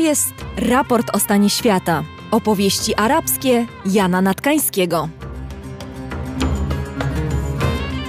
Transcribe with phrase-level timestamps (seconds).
[0.00, 2.04] jest raport o stanie świata.
[2.30, 5.08] Opowieści arabskie Jana Natkańskiego.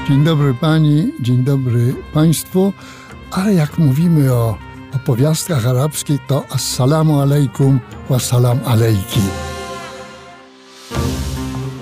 [0.08, 2.74] Dzień dobry pani, dzień dobry państwu.
[3.32, 4.58] Ale jak mówimy o
[4.96, 7.80] opowiastkach arabskich, to assalamu alaikum
[8.10, 9.22] wa salam alejki.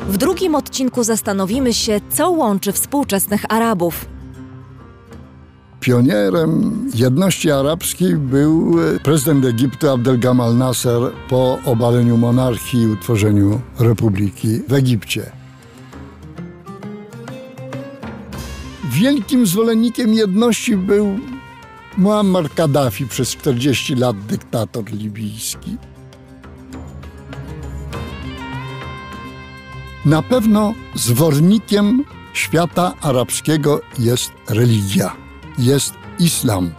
[0.09, 4.05] W drugim odcinku zastanowimy się, co łączy współczesnych Arabów.
[5.89, 14.61] Pionierem jedności arabskiej był prezydent Egiptu Abdel Gamal Nasser po obaleniu monarchii i utworzeniu republiki
[14.67, 15.31] w Egipcie.
[18.91, 21.19] Wielkim zwolennikiem jedności był
[21.97, 25.77] Muammar Kaddafi, przez 40 lat dyktator libijski.
[30.05, 32.03] Na pewno zwornikiem
[32.33, 35.28] świata arabskiego jest religia,
[35.59, 36.71] jest islam.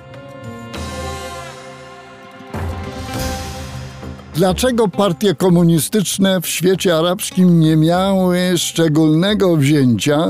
[4.34, 10.26] Dlaczego partie komunistyczne w świecie arabskim nie miały szczególnego wzięcia,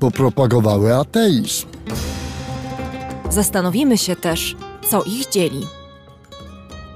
[0.00, 1.66] bo propagowały ateizm?
[3.30, 4.56] Zastanowimy się też,
[4.88, 5.66] co ich dzieli.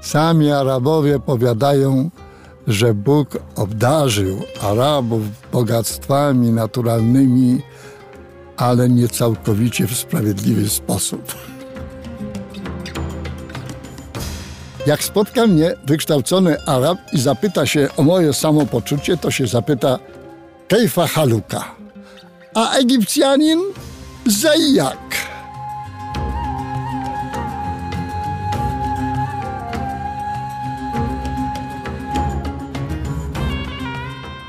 [0.01, 2.09] Sami Arabowie powiadają,
[2.67, 5.21] że Bóg obdarzył Arabów
[5.51, 7.61] bogactwami naturalnymi,
[8.61, 11.35] ale nie całkowicie w sprawiedliwy sposób.
[14.87, 19.99] Jak spotka mnie wykształcony Arab i zapyta się o moje samopoczucie, to się zapyta
[20.67, 21.75] Kejfa Haluka.
[22.55, 23.59] A Egipcjanin
[24.25, 25.20] Zajjak.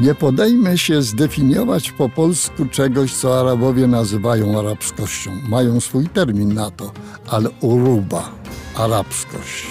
[0.02, 5.30] Nie podejmę się zdefiniować po polsku czegoś, co Arabowie nazywają arabskością.
[5.48, 6.92] Mają swój termin na to,
[7.28, 8.30] ale uruba,
[8.74, 9.66] arabskość.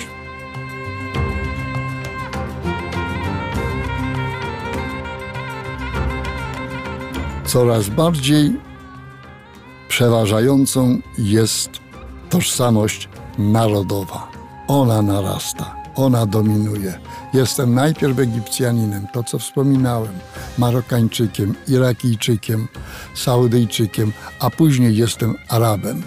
[7.45, 8.60] Coraz bardziej
[9.88, 11.70] przeważającą jest
[12.30, 14.32] tożsamość narodowa.
[14.67, 17.00] Ona narasta, ona dominuje.
[17.34, 20.14] Jestem najpierw Egipcjaninem, to co wspominałem,
[20.58, 22.67] Marokańczykiem, Irakijczykiem,
[23.16, 26.04] Saudyjczykiem, a później jestem Arabem.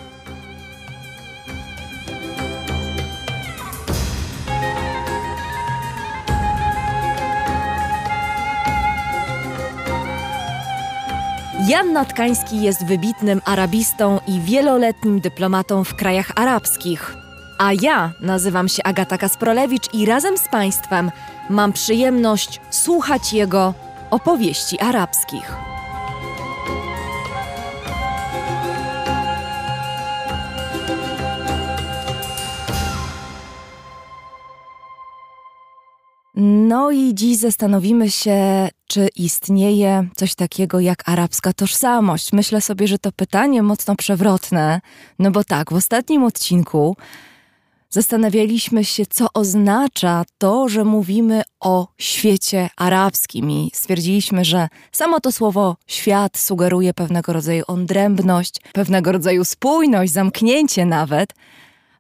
[11.69, 17.24] Jan Natkański jest wybitnym arabistą i wieloletnim dyplomatą w krajach arabskich.
[17.59, 21.11] A ja nazywam się Agata Kasprolewicz i razem z Państwem
[21.51, 23.75] mam przyjemność słuchać jego
[24.11, 25.57] opowieści arabskich.
[36.37, 42.33] No i dziś zastanowimy się, czy istnieje coś takiego jak arabska tożsamość.
[42.33, 44.81] Myślę sobie, że to pytanie mocno przewrotne,
[45.19, 46.97] no bo tak, w ostatnim odcinku
[47.95, 55.33] zastanawialiśmy się, co oznacza to, że mówimy o świecie arabskim i stwierdziliśmy, że samo to
[55.33, 61.31] słowo świat sugeruje pewnego rodzaju odrębność, pewnego rodzaju spójność, zamknięcie nawet.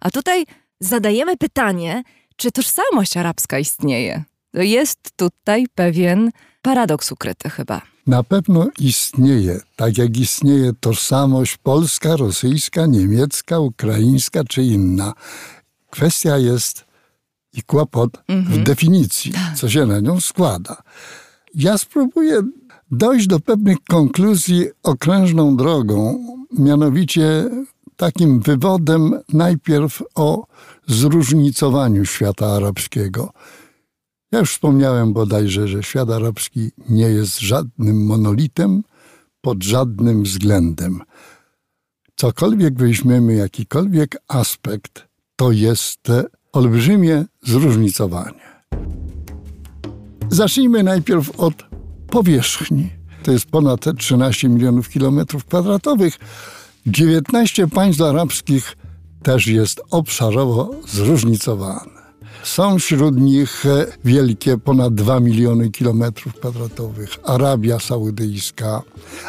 [0.00, 0.44] A tutaj
[0.80, 2.02] zadajemy pytanie,
[2.36, 4.24] czy tożsamość arabska istnieje?
[4.54, 6.30] Jest tutaj pewien
[6.62, 7.82] paradoks ukryty chyba.
[8.06, 15.14] Na pewno istnieje, tak jak istnieje tożsamość polska, rosyjska, niemiecka, ukraińska czy inna.
[15.94, 16.84] Kwestia jest
[17.52, 18.60] i kłopot mhm.
[18.60, 19.56] w definicji, tak.
[19.56, 20.82] co się na nią składa.
[21.54, 22.42] Ja spróbuję
[22.90, 26.26] dojść do pewnych konkluzji okrężną drogą,
[26.58, 27.50] mianowicie
[27.96, 30.46] takim wywodem najpierw o
[30.86, 33.32] zróżnicowaniu świata arabskiego.
[34.32, 38.82] Ja już wspomniałem bodajże, że świat arabski nie jest żadnym monolitem
[39.40, 41.00] pod żadnym względem.
[42.16, 46.08] Cokolwiek weźmiemy, jakikolwiek aspekt, to jest
[46.52, 48.44] olbrzymie zróżnicowanie.
[50.30, 51.54] Zacznijmy najpierw od
[52.10, 52.90] powierzchni.
[53.22, 56.18] To jest ponad 13 milionów kilometrów kwadratowych.
[56.86, 58.76] 19 państw arabskich
[59.22, 61.94] też jest obszarowo zróżnicowane.
[62.42, 63.64] Są wśród nich
[64.04, 67.10] wielkie, ponad 2 miliony kilometrów kwadratowych.
[67.24, 68.82] Arabia Saudyjska,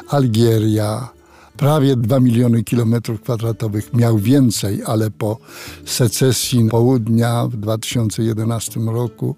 [0.09, 1.09] Algieria,
[1.57, 3.93] prawie 2 miliony kilometrów kwadratowych.
[3.93, 5.37] Miał więcej, ale po
[5.85, 9.35] secesji południa w 2011 roku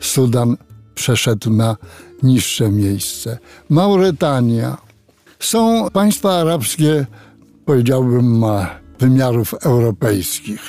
[0.00, 0.56] Sudan
[0.94, 1.76] przeszedł na
[2.22, 3.38] niższe miejsce.
[3.68, 4.76] Mauretania.
[5.40, 7.06] Są państwa arabskie,
[7.64, 8.44] powiedziałbym,
[8.98, 10.60] wymiarów europejskich.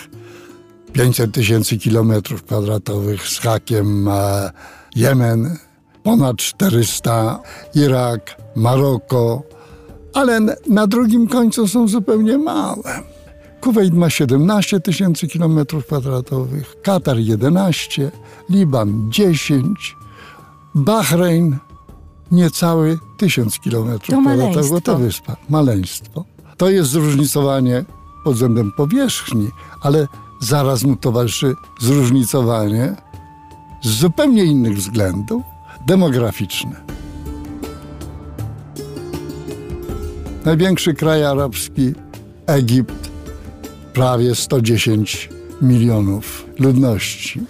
[0.94, 4.10] 500 tysięcy kilometrów kwadratowych z hakiem,
[4.96, 5.58] Jemen
[6.04, 7.40] ponad 400,
[7.76, 9.44] Irak, Maroko,
[10.14, 13.04] ale na drugim końcu są zupełnie małe.
[13.62, 18.12] Kuwait ma 17 tysięcy kilometrów kwadratowych, Katar 11,
[18.50, 19.96] Liban 10,
[20.76, 21.58] Bahrein
[22.32, 24.84] niecały tysiąc kilometrów kwadratowych.
[24.84, 26.26] To wyspa, maleństwo.
[26.58, 27.86] To jest zróżnicowanie
[28.24, 29.48] pod względem powierzchni,
[29.82, 30.08] ale
[30.40, 32.96] zaraz mu towarzyszy zróżnicowanie
[33.84, 35.44] z zupełnie innych względów
[35.88, 37.01] demograficzne.
[40.46, 41.94] Największy kraj arabski,
[42.48, 43.10] Egipt,
[43.94, 45.30] prawie 110
[45.62, 47.42] milionów ludności.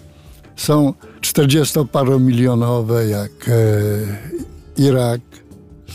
[0.55, 3.53] Są 40-paromilionowe jak e,
[4.77, 5.21] Irak,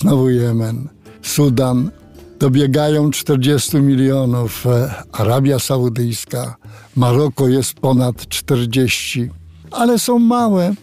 [0.00, 0.88] znowu Jemen,
[1.22, 1.90] Sudan.
[2.38, 6.56] Dobiegają 40 milionów e, Arabia Saudyjska,
[6.96, 9.31] Maroko jest ponad 40,
[9.70, 10.75] ale są małe.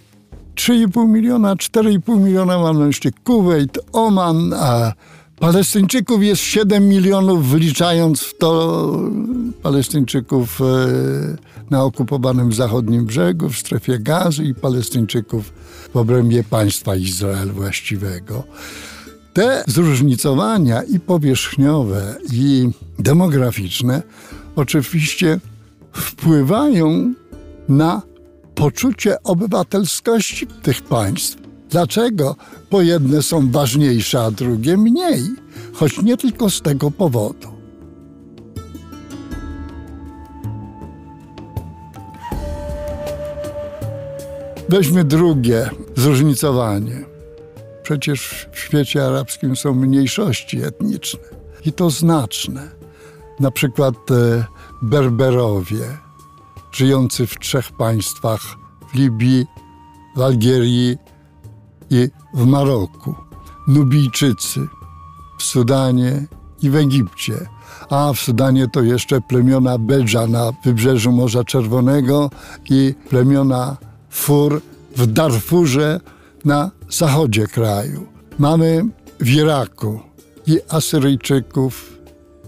[0.56, 4.94] 3,5 miliona, 4,5 miliona mam na myśli Kuwait, Oman, a
[5.39, 9.00] Palestyńczyków jest 7 milionów, wliczając w to
[9.63, 10.65] Palestyńczyków e,
[11.69, 15.53] na okupowanym zachodnim brzegu, w strefie gazy i Palestyńczyków
[15.94, 18.44] w obrębie państwa Izrael właściwego.
[19.33, 22.69] Te zróżnicowania i powierzchniowe, i
[23.00, 24.01] demograficzne
[24.56, 25.39] oczywiście
[25.94, 27.13] wpływają
[27.69, 28.01] na
[28.56, 31.43] poczucie obywatelskości tych państw.
[31.74, 32.36] Dlaczego?
[32.72, 35.24] Bo jedne są ważniejsze, a drugie mniej,
[35.74, 37.48] choć nie tylko z tego powodu.
[44.70, 47.06] Weźmy drugie zróżnicowanie.
[47.84, 51.19] Przecież w świecie arabskim są mniejszości etniczne
[51.66, 52.69] i to znaczne.
[53.40, 54.46] Na przykład e,
[54.81, 55.98] Berberowie,
[56.72, 58.42] żyjący w trzech państwach
[58.92, 59.46] w Libii,
[60.16, 60.98] w Algierii
[61.89, 63.15] i w Maroku.
[63.68, 64.68] Nubijczycy
[65.39, 66.27] w Sudanie
[66.62, 67.33] i w Egipcie.
[67.89, 72.30] A w Sudanie to jeszcze plemiona Bedża na wybrzeżu Morza Czerwonego
[72.69, 73.77] i plemiona
[74.09, 74.62] Fur
[74.95, 76.00] w Darfurze
[76.45, 78.06] na zachodzie kraju.
[78.39, 78.85] Mamy
[79.19, 80.00] w Iraku
[80.47, 81.97] i Asyryjczyków,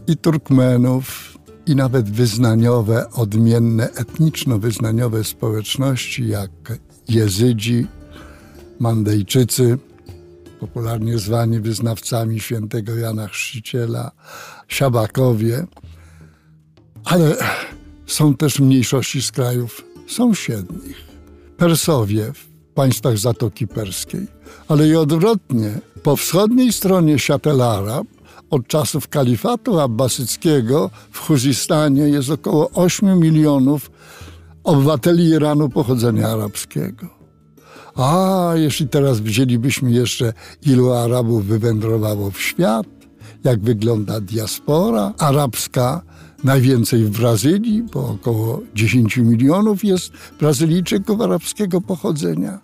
[0.07, 6.51] i Turkmenów, i nawet wyznaniowe, odmienne, etniczno-wyznaniowe społeczności jak
[7.09, 7.87] Jezydzi,
[8.79, 9.77] Mandejczycy,
[10.59, 14.11] popularnie zwani wyznawcami świętego Jana Chrzciciela,
[14.67, 15.67] Siabakowie,
[17.05, 17.35] ale
[18.07, 21.05] są też mniejszości z krajów sąsiednich.
[21.57, 24.27] Persowie w państwach Zatoki Perskiej,
[24.67, 25.79] ale i odwrotnie.
[26.03, 28.07] Po wschodniej stronie Siatel Arab
[28.49, 33.91] od czasów kalifatu abbasyckiego w Chuzistanie jest około 8 milionów
[34.63, 37.14] obywateli Iranu pochodzenia arabskiego.
[37.95, 40.33] A jeśli teraz wzięlibyśmy jeszcze,
[40.65, 42.87] ilu Arabów wywędrowało w świat,
[43.43, 46.01] jak wygląda diaspora arabska,
[46.43, 52.59] najwięcej w Brazylii, bo około 10 milionów jest Brazylijczyków arabskiego pochodzenia.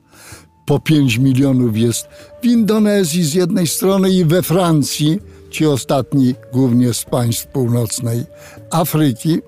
[0.66, 2.08] Po 5 milionów jest
[2.42, 5.20] w Indonezji z jednej strony i we Francji,
[5.50, 8.24] ci ostatni głównie z państw północnej
[8.72, 9.40] Afryki,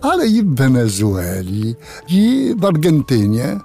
[0.00, 1.74] ale i w Wenezueli,
[2.08, 3.60] i w Argentynie.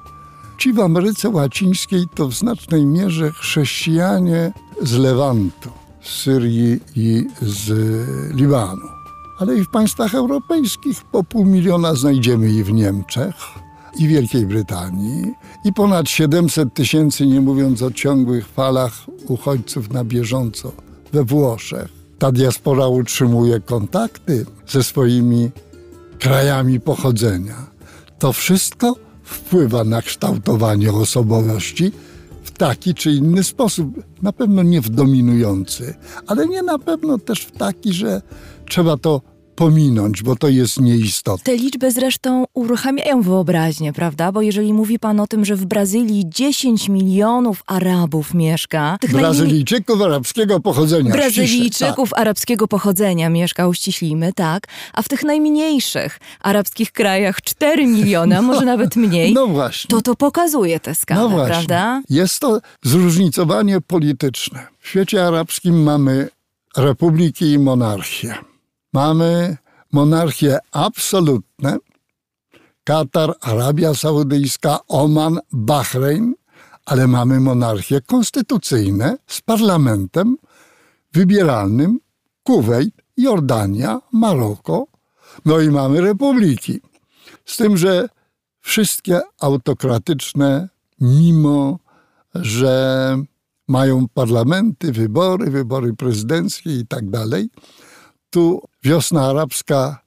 [0.57, 5.69] Ci w Ameryce Łacińskiej to w znacznej mierze chrześcijanie z Lewantu,
[6.01, 7.73] z Syrii i z
[8.35, 8.87] Libanu.
[9.39, 13.35] Ale i w państwach europejskich po pół miliona znajdziemy i w Niemczech,
[13.99, 15.33] i Wielkiej Brytanii,
[15.65, 18.93] i ponad 700 tysięcy, nie mówiąc o ciągłych falach
[19.27, 20.71] uchodźców na bieżąco
[21.13, 21.89] we Włoszech.
[22.19, 25.51] Ta diaspora utrzymuje kontakty ze swoimi
[26.19, 27.55] krajami pochodzenia.
[28.19, 31.91] To wszystko wpływa na kształtowanie osobowości
[32.43, 34.03] w taki czy inny sposób.
[34.21, 35.95] Na pewno nie w dominujący,
[36.27, 38.21] ale nie na pewno też w taki, że
[38.69, 39.21] trzeba to
[39.55, 41.43] pominąć, bo to jest nieistotne.
[41.43, 44.31] Te liczby zresztą uruchamiają wyobraźnię, prawda?
[44.31, 48.97] Bo jeżeli mówi pan o tym, że w Brazylii 10 milionów Arabów mieszka...
[49.11, 50.15] Brazylijczyków najmniej...
[50.15, 51.11] arabskiego pochodzenia.
[51.11, 52.19] Brazylijczyków tak.
[52.19, 54.67] arabskiego pochodzenia mieszka, uściślimy, tak.
[54.93, 59.33] A w tych najmniejszych arabskich krajach 4 miliona, może no, nawet mniej.
[59.33, 59.87] No właśnie.
[59.87, 61.53] To to pokazuje tę skalę, no właśnie.
[61.53, 62.01] prawda?
[62.09, 64.67] Jest to zróżnicowanie polityczne.
[64.79, 66.29] W świecie arabskim mamy
[66.77, 68.35] republiki i monarchię.
[68.95, 69.57] Mamy
[69.91, 71.77] monarchie absolutne,
[72.83, 76.35] Katar, Arabia Saudyjska, Oman, Bahrein,
[76.85, 80.37] ale mamy monarchie konstytucyjne z parlamentem
[81.13, 81.99] wybieralnym,
[82.43, 84.87] Kuwejt, Jordania, Maroko,
[85.45, 86.81] no i mamy republiki.
[87.45, 88.09] Z tym, że
[88.61, 90.69] wszystkie autokratyczne,
[91.01, 91.79] mimo
[92.35, 93.17] że
[93.67, 97.49] mają parlamenty, wybory, wybory prezydenckie i tak dalej,
[98.35, 99.99] tu wiosna arabska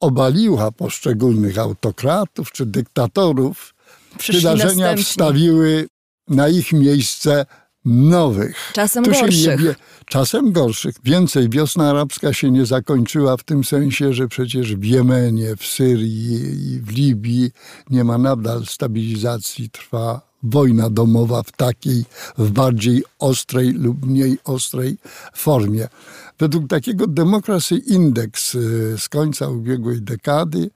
[0.00, 3.74] obaliła poszczególnych autokratów czy dyktatorów.
[4.18, 5.04] Przyszli Wydarzenia następni.
[5.04, 5.88] wstawiły
[6.28, 7.46] na ich miejsce
[7.84, 8.70] nowych.
[8.72, 9.60] Czasem Tu nie gorszych.
[9.60, 9.74] wie-
[10.06, 10.94] czasem gorszych.
[11.04, 16.34] Więcej, wiosna arabska się nie zakończyła w tym sensie, że przecież w Jemenie, w Syrii
[16.74, 17.50] i w Libii
[17.90, 22.04] nie ma nadal stabilizacji, trwa wojna domowa w takiej,
[22.38, 24.96] w bardziej ostrej lub mniej ostrej
[25.34, 25.88] formie.
[26.38, 30.70] Według takiego Democracy Index y, z końca ubiegłej dekady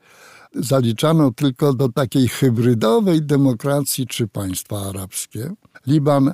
[0.54, 5.52] zaliczano tylko do takiej hybrydowej demokracji trzy państwa arabskie.
[5.86, 6.32] Liban,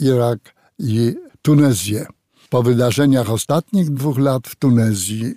[0.00, 2.06] Irak i Tunezję.
[2.50, 5.34] Po wydarzeniach ostatnich dwóch lat w Tunezji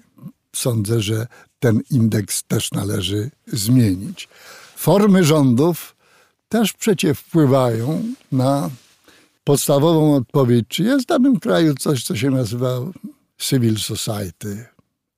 [0.55, 1.27] sądzę, że
[1.59, 4.29] ten indeks też należy zmienić.
[4.75, 5.95] Formy rządów
[6.49, 8.69] też przecie wpływają na
[9.43, 12.79] podstawową odpowiedź, czy jest w danym kraju coś, co się nazywa
[13.37, 14.65] civil society,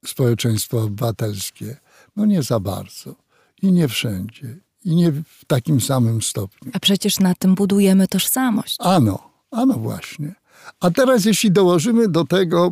[0.05, 1.77] społeczeństwo obywatelskie.
[2.15, 3.15] No nie za bardzo
[3.61, 6.71] i nie wszędzie i nie w takim samym stopniu.
[6.73, 8.75] A przecież na tym budujemy tożsamość.
[8.79, 10.35] Ano, ano właśnie.
[10.79, 12.71] A teraz jeśli dołożymy do tego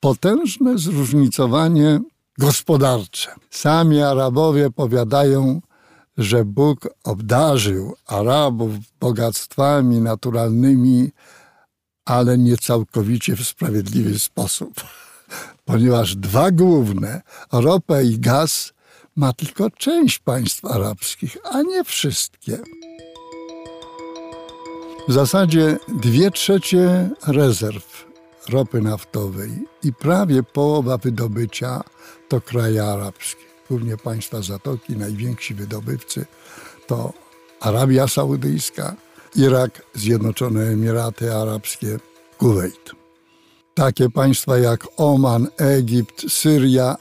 [0.00, 2.00] potężne zróżnicowanie
[2.38, 3.34] gospodarcze.
[3.50, 5.60] Sami Arabowie powiadają,
[6.16, 11.10] że Bóg obdarzył Arabów bogactwami naturalnymi,
[12.04, 14.74] ale nie całkowicie w sprawiedliwy sposób.
[15.64, 18.72] Ponieważ dwa główne, ropę i gaz,
[19.16, 22.58] ma tylko część państw arabskich, a nie wszystkie.
[25.08, 28.06] W zasadzie dwie trzecie rezerw
[28.48, 29.50] ropy naftowej
[29.82, 31.82] i prawie połowa wydobycia
[32.28, 33.44] to kraje arabskie.
[33.68, 36.26] Głównie państwa Zatoki, najwięksi wydobywcy
[36.86, 37.12] to
[37.60, 38.96] Arabia Saudyjska,
[39.36, 41.98] Irak, Zjednoczone Emiraty Arabskie,
[42.38, 42.90] Kuwait.
[43.74, 46.96] Takie państwa jak Oman, Egipt, Syria,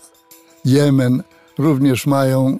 [0.66, 1.24] Jemen
[1.58, 2.60] również mają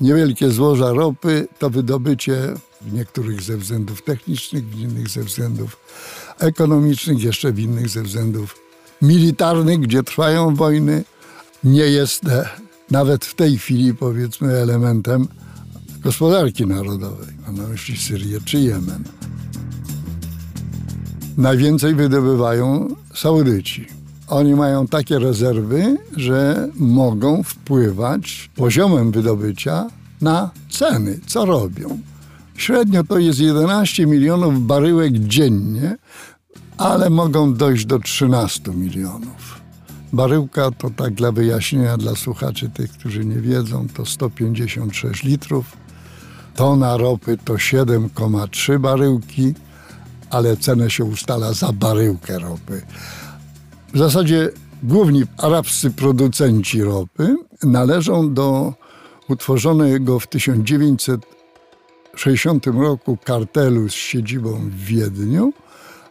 [0.00, 5.76] niewielkie złoża ropy, to wydobycie w niektórych ze względów technicznych, w innych ze względów
[6.38, 8.56] ekonomicznych, jeszcze w innych ze względów
[9.02, 11.04] militarnych, gdzie trwają wojny,
[11.64, 12.48] nie jest e,
[12.90, 15.28] nawet w tej chwili powiedzmy elementem
[16.04, 17.28] gospodarki narodowej.
[17.46, 19.04] Mam na myśli Syrię czy Jemen.
[21.36, 23.86] Najwięcej wydobywają Saudyci.
[24.28, 31.98] Oni mają takie rezerwy, że mogą wpływać poziomem wydobycia na ceny, co robią.
[32.56, 35.96] Średnio to jest 11 milionów baryłek dziennie,
[36.78, 39.60] ale mogą dojść do 13 milionów.
[40.12, 45.83] Baryłka to tak dla wyjaśnienia dla słuchaczy, tych, którzy nie wiedzą, to 156 litrów.
[46.54, 49.54] Tona ropy to 7,3 baryłki,
[50.30, 52.82] ale cenę się ustala za baryłkę ropy.
[53.94, 54.50] W zasadzie
[54.82, 58.74] główni arabscy producenci ropy należą do
[59.28, 65.52] utworzonego w 1960 roku kartelu z siedzibą w Wiedniu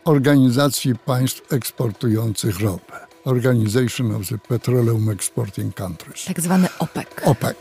[0.05, 2.93] Organizacji Państw Eksportujących Ropę.
[3.25, 6.25] Organization of the Petroleum Exporting Countries.
[6.25, 7.07] Tak zwany OPEC.
[7.25, 7.57] OPEC.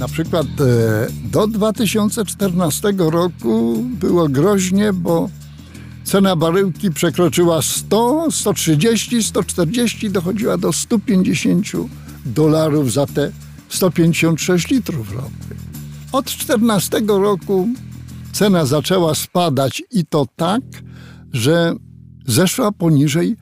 [0.00, 5.28] Na przykład e, do 2014 roku było groźnie, bo
[6.04, 11.66] cena baryłki przekroczyła 100, 130, 140, dochodziła do 150
[12.26, 13.32] dolarów za te
[13.68, 15.54] 156 litrów ropy.
[16.12, 17.68] Od 2014 roku
[18.32, 20.62] cena zaczęła spadać i to tak,
[21.32, 21.74] że
[22.26, 23.36] zeszła poniżej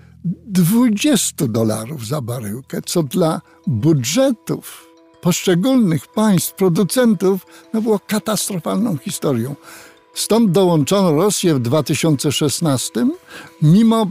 [0.47, 4.88] 20 dolarów za baryłkę, co dla budżetów
[5.21, 9.55] poszczególnych państw, producentów, no było katastrofalną historią.
[10.15, 13.07] Stąd dołączono Rosję w 2016,
[13.63, 14.07] mimo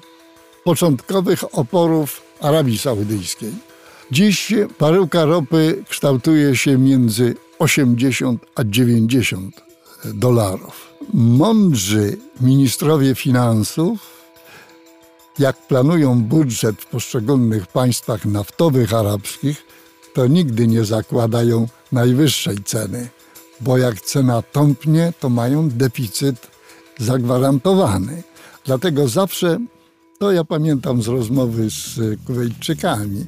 [0.63, 3.51] początkowych oporów Arabii Saudyjskiej.
[4.11, 9.61] Dziś baryłka ropy kształtuje się między 80 a 90
[10.05, 10.87] dolarów.
[11.13, 13.99] Mądrzy ministrowie finansów,
[15.39, 19.65] jak planują budżet w poszczególnych państwach naftowych arabskich,
[20.17, 23.09] to nigdy nie zakładają najwyższej ceny,
[23.61, 26.47] bo jak cena tąpnie, to mają deficyt
[26.99, 28.23] zagwarantowany.
[28.65, 29.59] Dlatego zawsze,
[30.19, 33.25] to ja pamiętam z rozmowy z Kuwejczykami,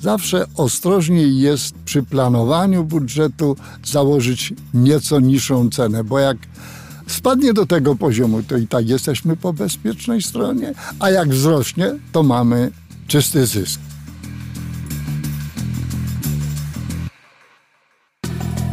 [0.00, 6.36] zawsze ostrożniej jest przy planowaniu budżetu założyć nieco niższą cenę, bo jak
[7.06, 12.22] spadnie do tego poziomu, to i tak jesteśmy po bezpiecznej stronie, a jak wzrośnie, to
[12.22, 12.70] mamy
[13.06, 13.87] czysty zysk.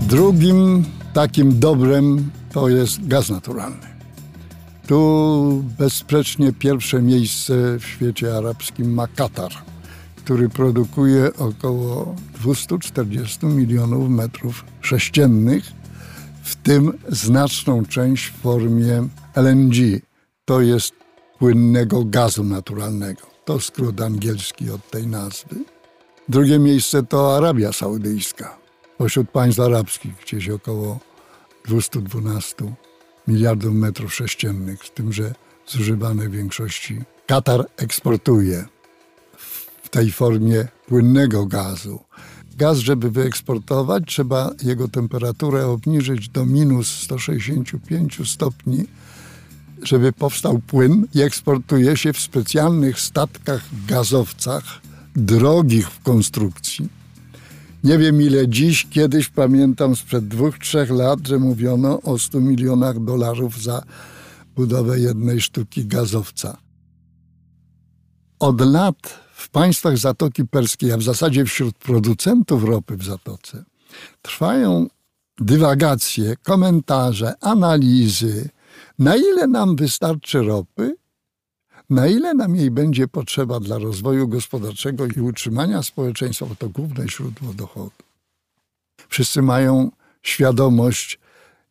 [0.05, 3.87] Drugim takim dobrem to jest gaz naturalny.
[4.87, 9.51] Tu bezsprzecznie pierwsze miejsce w świecie arabskim ma Katar,
[10.15, 15.63] który produkuje około 240 milionów metrów sześciennych,
[16.43, 19.75] w tym znaczną część w formie LNG.
[20.45, 20.93] To jest
[21.39, 23.21] płynnego gazu naturalnego.
[23.45, 25.55] To skrót angielski od tej nazwy.
[26.29, 28.64] Drugie miejsce to Arabia Saudyjska.
[28.97, 30.99] Pośród państw arabskich gdzieś około
[31.65, 32.55] 212
[33.27, 35.33] miliardów metrów sześciennych, z tym, że
[35.67, 38.65] zużywane w większości Katar eksportuje
[39.83, 41.99] w tej formie płynnego gazu.
[42.57, 48.85] Gaz, żeby wyeksportować, trzeba jego temperaturę obniżyć do minus 165 stopni,
[49.83, 54.63] żeby powstał płyn i eksportuje się w specjalnych statkach gazowcach,
[55.15, 56.89] drogich w konstrukcji.
[57.85, 63.03] Nie wiem ile dziś, kiedyś pamiętam sprzed dwóch, trzech lat, że mówiono o 100 milionach
[63.03, 63.83] dolarów za
[64.55, 66.57] budowę jednej sztuki gazowca.
[68.39, 73.63] Od lat w państwach Zatoki Perskiej, a w zasadzie wśród producentów ropy w Zatoce,
[74.21, 74.87] trwają
[75.39, 78.49] dywagacje, komentarze, analizy,
[78.99, 80.95] na ile nam wystarczy ropy,
[81.89, 87.07] na ile nam jej będzie potrzeba dla rozwoju gospodarczego i utrzymania społeczeństwa, bo to główne
[87.07, 87.91] źródło dochodu.
[89.09, 91.19] Wszyscy mają świadomość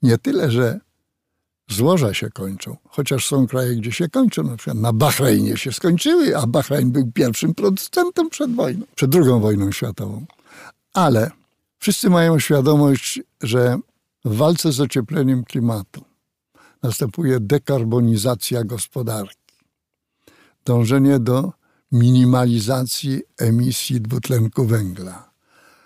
[0.03, 0.81] nie tyle, że
[1.71, 6.37] złoża się kończą, chociaż są kraje, gdzie się kończą, na przykład na Bahrajnie się skończyły,
[6.37, 10.27] a Bahrajn był pierwszym producentem przed wojną, przed drugą wojną światową.
[10.95, 11.31] Ale
[11.79, 13.79] wszyscy mają świadomość, że
[14.25, 16.05] w walce z ociepleniem klimatu
[16.83, 19.44] następuje dekarbonizacja gospodarki,
[20.65, 21.53] dążenie do
[21.93, 25.31] minimalizacji emisji dwutlenku węgla.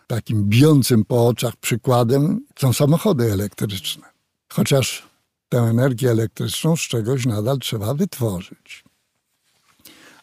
[0.06, 4.06] Takim bijącym po oczach przykładem są samochody elektryczne.
[4.52, 5.08] Chociaż
[5.48, 8.84] tę energię elektryczną z czegoś nadal trzeba wytworzyć.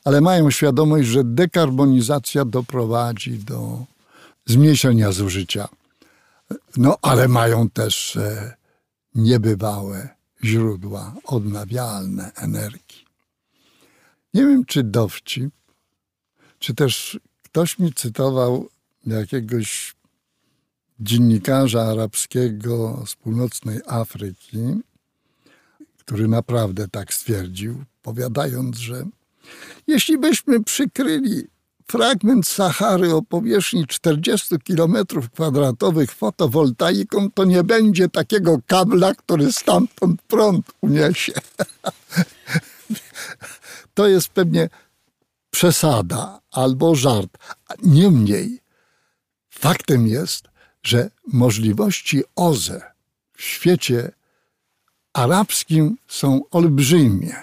[0.03, 3.85] Ale mają świadomość, że dekarbonizacja doprowadzi do
[4.45, 5.67] zmniejszenia zużycia.
[6.77, 8.53] No, ale mają też e,
[9.15, 10.09] niebywałe
[10.43, 13.04] źródła odnawialne energii.
[14.35, 15.51] Nie wiem, czy dowcip,
[16.59, 18.69] czy też ktoś mi cytował
[19.05, 19.95] jakiegoś
[20.99, 24.57] dziennikarza arabskiego z północnej Afryki,
[25.97, 29.05] który naprawdę tak stwierdził, powiadając, że
[29.87, 31.47] jeśli byśmy przykryli
[31.87, 34.95] fragment Sahary o powierzchni 40 km
[35.33, 41.33] kwadratowych fotowoltaiką, to nie będzie takiego kabla, który stamtąd prąd uniesie.
[43.95, 44.69] to jest pewnie
[45.51, 47.37] przesada albo żart.
[47.83, 48.59] Niemniej
[49.49, 50.47] faktem jest,
[50.83, 52.81] że możliwości OZE
[53.33, 54.11] w świecie
[55.13, 57.35] arabskim są olbrzymie,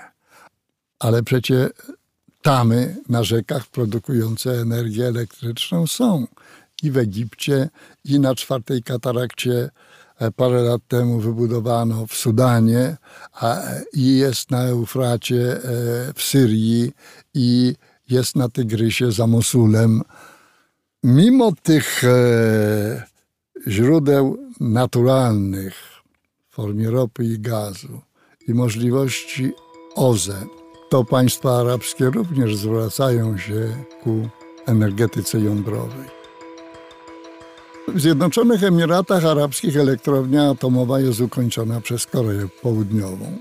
[0.99, 1.71] ale przecie
[2.43, 6.27] tamy na rzekach produkujące energię elektryczną są.
[6.83, 7.69] I w Egipcie,
[8.05, 9.71] i na czwartej katarakcie
[10.31, 12.97] parę lat temu wybudowano w Sudanie,
[13.33, 15.61] a, i jest na Eufracie e,
[16.15, 16.93] w Syrii,
[17.35, 17.75] i
[18.09, 20.03] jest na Tygrysie za Mosulem.
[21.03, 23.03] Mimo tych e,
[23.69, 25.75] źródeł naturalnych
[26.49, 28.01] w formie ropy i gazu
[28.49, 29.53] i możliwości
[29.95, 30.47] OZE,
[30.91, 34.29] to państwa arabskie również zwracają się ku
[34.67, 36.22] energetyce jądrowej.
[37.95, 43.39] W Zjednoczonych Emiratach Arabskich elektrownia atomowa jest ukończona przez Koreę Południową.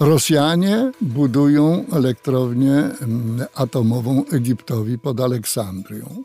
[0.00, 6.22] Rosjanie budują elektrownię mm, atomową Egiptowi pod Aleksandrią.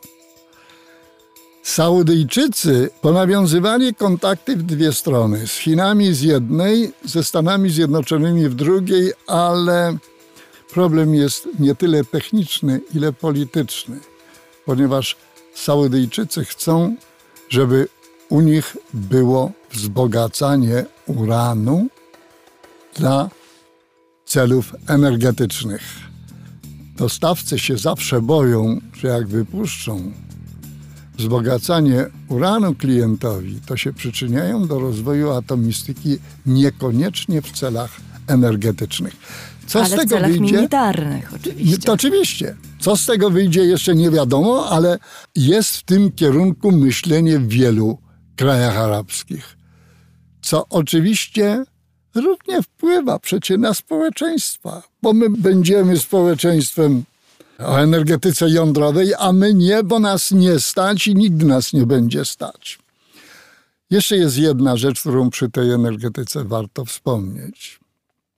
[1.62, 5.46] Saudyjczycy ponawiązywali kontakty w dwie strony.
[5.46, 9.96] Z Chinami z jednej, ze Stanami Zjednoczonymi w drugiej, ale
[10.72, 13.98] problem jest nie tyle techniczny, ile polityczny,
[14.66, 15.16] ponieważ
[15.54, 16.96] Saudyjczycy chcą,
[17.48, 17.88] żeby
[18.28, 21.88] u nich było wzbogacanie uranu
[22.96, 23.30] dla
[24.26, 25.82] celów energetycznych.
[26.96, 30.12] Dostawcy się zawsze boją, że jak wypuszczą
[31.18, 37.90] wzbogacanie uranu klientowi, to się przyczyniają do rozwoju atomistyki niekoniecznie w celach
[38.26, 39.14] energetycznych.
[39.66, 40.56] Co ale z tego w celach wyjdzie?
[40.56, 41.78] militarnych oczywiście.
[41.78, 42.56] To oczywiście.
[42.80, 44.98] Co z tego wyjdzie jeszcze nie wiadomo, ale
[45.36, 47.98] jest w tym kierunku myślenie w wielu
[48.36, 49.56] krajach arabskich.
[50.42, 51.64] Co oczywiście
[52.14, 57.04] równie wpływa przecie na społeczeństwa, bo my będziemy społeczeństwem
[57.58, 62.24] o energetyce jądrowej, a my nie, bo nas nie stać i nigdy nas nie będzie
[62.24, 62.78] stać.
[63.90, 67.80] Jeszcze jest jedna rzecz, którą przy tej energetyce warto wspomnieć.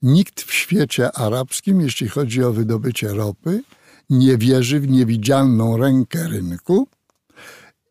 [0.07, 3.62] Nikt w świecie arabskim, jeśli chodzi o wydobycie ropy,
[4.11, 6.88] nie wierzy w niewidzialną rękę rynku.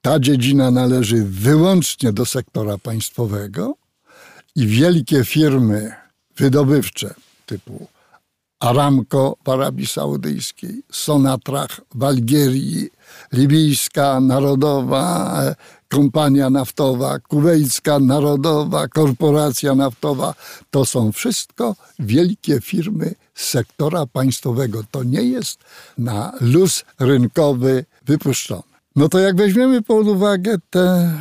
[0.01, 3.75] Ta dziedzina należy wyłącznie do sektora państwowego
[4.55, 5.91] i wielkie firmy
[6.37, 7.13] wydobywcze
[7.45, 7.87] typu
[8.59, 12.89] Aramco w Arabii Saudyjskiej, Sonatrach w Algierii,
[13.33, 15.41] Libijska Narodowa
[15.95, 20.33] Kompania Naftowa, Kuwejska Narodowa Korporacja Naftowa.
[20.71, 24.83] To są wszystko wielkie firmy sektora państwowego.
[24.91, 25.59] To nie jest
[25.97, 28.63] na luz rynkowy wypuszczone.
[28.95, 31.11] No to jak weźmiemy pod uwagę te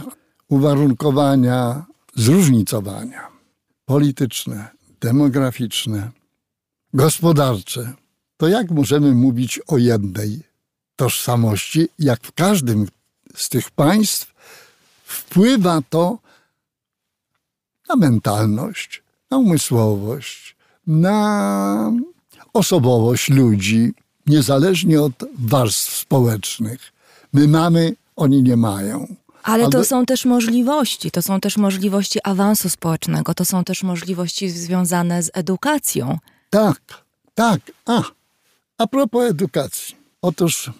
[0.48, 3.28] uwarunkowania zróżnicowania
[3.84, 4.68] polityczne,
[5.00, 6.10] demograficzne,
[6.94, 7.92] gospodarcze,
[8.36, 10.42] to jak możemy mówić o jednej
[10.96, 12.86] tożsamości, jak w każdym
[13.34, 14.33] z tych państw
[15.14, 16.18] wpływa to
[17.88, 21.92] na mentalność, na umysłowość, na
[22.52, 23.92] osobowość ludzi,
[24.26, 26.92] niezależnie od warstw społecznych.
[27.32, 29.16] My mamy, oni nie mają.
[29.42, 34.50] Ale to są też możliwości, to są też możliwości awansu społecznego, to są też możliwości
[34.50, 36.18] związane z edukacją.
[36.50, 36.80] Tak,
[37.34, 37.60] tak.
[37.86, 38.02] A,
[38.78, 39.96] a propos edukacji.
[40.22, 40.70] Otóż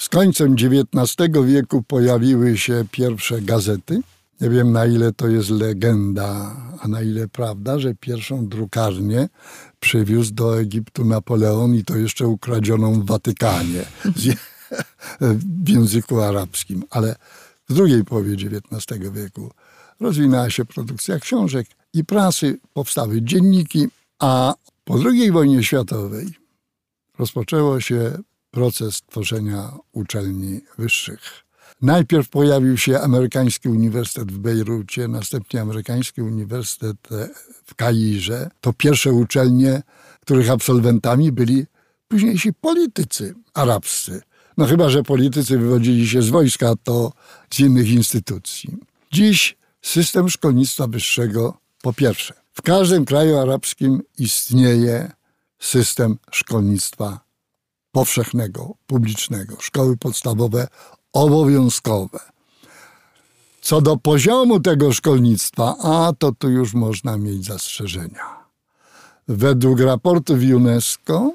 [0.00, 4.00] z końcem XIX wieku pojawiły się pierwsze gazety.
[4.40, 9.28] Nie wiem na ile to jest legenda, a na ile prawda, że pierwszą drukarnię
[9.80, 13.84] przywiózł do Egiptu Napoleon i to jeszcze ukradzioną w Watykanie
[15.64, 16.84] w języku arabskim.
[16.90, 17.16] Ale
[17.68, 19.50] w drugiej połowie XIX wieku
[20.00, 26.26] rozwinęła się produkcja książek i prasy, powstały dzienniki, a po II wojnie światowej
[27.18, 28.18] rozpoczęło się
[28.50, 31.20] proces tworzenia uczelni wyższych.
[31.82, 36.96] Najpierw pojawił się amerykański uniwersytet w Bejrucie, następnie amerykański uniwersytet
[37.64, 38.50] w Kairze.
[38.60, 39.82] To pierwsze uczelnie,
[40.20, 41.66] których absolwentami byli
[42.08, 44.22] późniejsi politycy arabscy.
[44.56, 47.12] No chyba, że politycy wywodzili się z wojska, to
[47.50, 48.76] z innych instytucji.
[49.12, 55.12] Dziś system szkolnictwa wyższego po pierwsze, w każdym kraju arabskim istnieje
[55.58, 57.29] system szkolnictwa
[57.92, 60.68] powszechnego, publicznego, szkoły podstawowe
[61.12, 62.18] obowiązkowe.
[63.60, 68.40] Co do poziomu tego szkolnictwa, a to tu już można mieć zastrzeżenia.
[69.28, 71.32] Według raportów UNESCO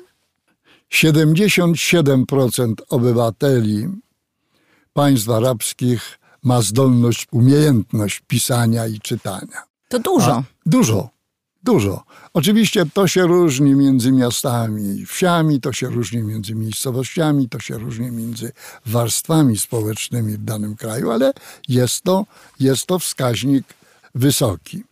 [0.92, 3.88] 77% obywateli
[4.94, 9.64] państw arabskich ma zdolność, umiejętność pisania i czytania.
[9.90, 10.32] To dużo.
[10.32, 11.10] A, dużo.
[11.66, 12.04] Dużo.
[12.34, 18.12] Oczywiście to się różni między miastami wsiami, to się różni między miejscowościami, to się różni
[18.12, 18.52] między
[18.86, 21.34] warstwami społecznymi w danym kraju, ale
[21.68, 22.26] jest to,
[22.60, 23.64] jest to wskaźnik
[24.16, 24.84] wysoki.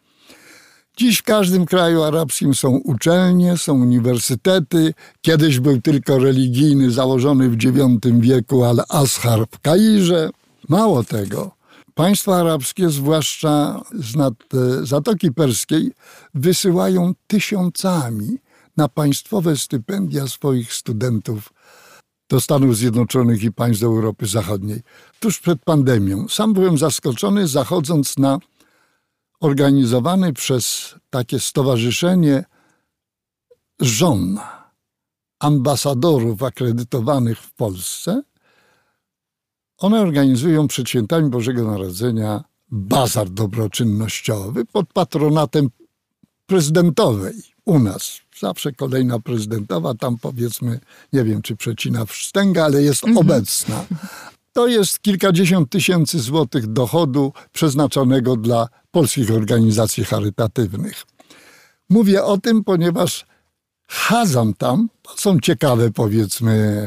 [0.97, 4.93] Dziś w każdym kraju arabskim są uczelnie, są uniwersytety.
[5.21, 10.29] Kiedyś był tylko religijny, założony w IX wieku Al-Azhar w Kairze.
[10.69, 11.51] Mało tego,
[11.95, 15.91] Państwa arabskie, zwłaszcza z nad e, Zatoki Perskiej,
[16.33, 18.37] wysyłają tysiącami
[18.77, 21.53] na państwowe stypendia swoich studentów
[22.29, 24.81] do Stanów Zjednoczonych i państw Europy Zachodniej.
[25.19, 28.39] Tuż przed pandemią sam byłem zaskoczony, zachodząc na
[29.39, 32.43] organizowany przez takie stowarzyszenie
[33.79, 34.39] żon
[35.39, 38.21] ambasadorów akredytowanych w Polsce
[39.83, 45.69] one organizują przed świętami Bożego Narodzenia bazar dobroczynnościowy pod patronatem
[46.45, 47.33] prezydentowej
[47.65, 48.19] u nas.
[48.39, 50.79] Zawsze kolejna prezydentowa, tam powiedzmy,
[51.13, 53.17] nie wiem czy przecina wstęga, ale jest mhm.
[53.17, 53.85] obecna.
[54.53, 61.03] To jest kilkadziesiąt tysięcy złotych dochodu przeznaczonego dla polskich organizacji charytatywnych.
[61.89, 63.25] Mówię o tym, ponieważ
[63.87, 66.77] chadzam tam, są ciekawe powiedzmy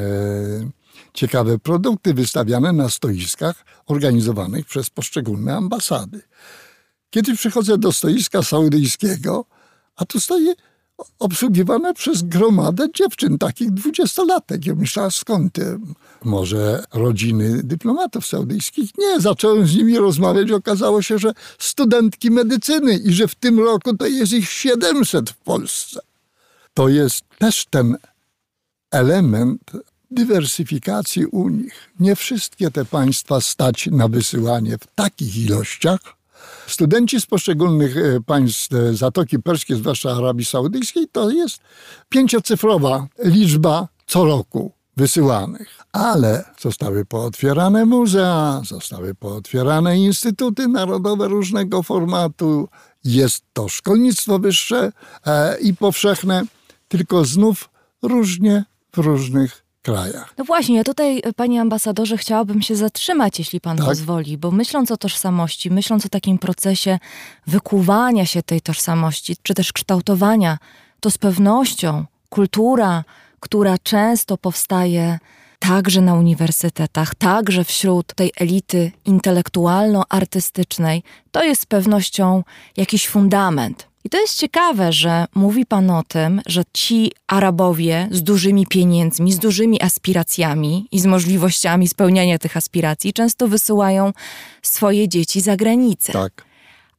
[1.16, 6.22] ciekawe produkty wystawiane na stoiskach organizowanych przez poszczególne ambasady.
[7.11, 9.44] Kiedy przychodzę do stoiska saudyjskiego,
[9.96, 10.55] a tu stoi
[11.18, 14.66] obsługiwane przez gromadę dziewczyn, takich dwudziestolatek.
[14.66, 15.59] Ja myślałem, skąd?
[16.24, 18.90] Może rodziny dyplomatów saudyjskich?
[18.98, 20.50] Nie, zacząłem z nimi rozmawiać.
[20.50, 25.37] Okazało się, że studentki medycyny i że w tym roku to jest ich 700 w
[25.37, 26.00] Polsce.
[26.74, 27.96] To jest też ten
[28.90, 29.72] element
[30.11, 31.92] dywersyfikacji u nich.
[32.01, 36.01] Nie wszystkie te państwa stać na wysyłanie w takich ilościach.
[36.66, 41.59] Studenci z poszczególnych e, państw e, Zatoki Perskiej, zwłaszcza Arabii Saudyjskiej, to jest
[42.09, 45.79] pięciocyfrowa liczba co roku wysyłanych.
[45.92, 52.69] Ale zostały pootwierane muzea, zostały pootwierane instytuty narodowe różnego formatu,
[53.05, 54.92] jest to szkolnictwo wyższe
[55.27, 56.42] e, i powszechne,
[56.88, 57.71] tylko znów
[58.03, 60.35] różnie w różnych krajach.
[60.38, 63.87] No właśnie, ja tutaj, panie ambasadorze, chciałabym się zatrzymać, jeśli pan Tak.
[63.87, 66.99] pozwoli, bo myśląc o tożsamości, myśląc o takim procesie
[67.46, 70.59] wykuwania się tej tożsamości, czy też kształtowania,
[71.01, 73.05] to z pewnością kultura,
[73.40, 75.18] która często powstaje
[75.59, 82.44] także na uniwersytetach, także wśród tej elity intelektualno-artystycznej, to jest z pewnością
[82.77, 83.87] jakiś fundament.
[84.07, 89.33] I to jest ciekawe, że mówi Pan o tym, że ci Arabowie z dużymi pieniędzmi,
[89.33, 94.12] z dużymi aspiracjami i z możliwościami spełniania tych aspiracji często wysyłają
[94.62, 96.12] swoje dzieci za granicę.
[96.12, 96.45] Tak.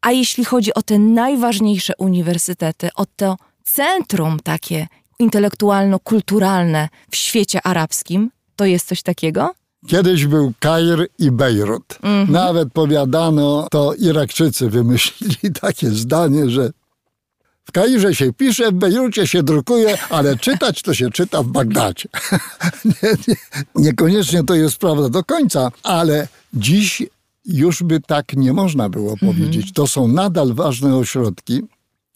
[0.01, 4.87] A jeśli chodzi o te najważniejsze uniwersytety, o to centrum takie
[5.19, 9.53] intelektualno-kulturalne w świecie arabskim, to jest coś takiego?
[9.87, 11.99] Kiedyś był Kair i Bejrut.
[12.27, 16.71] Nawet powiadano, to Irakczycy wymyślili takie zdanie, że
[17.67, 22.09] w Kairze się pisze, w Bejrucie się drukuje, ale czytać to się czyta w Bagdadzie.
[22.85, 23.35] nie, nie,
[23.75, 27.03] niekoniecznie to jest prawda do końca, ale dziś
[27.45, 29.73] już by tak nie można było powiedzieć.
[29.73, 31.61] To są nadal ważne ośrodki,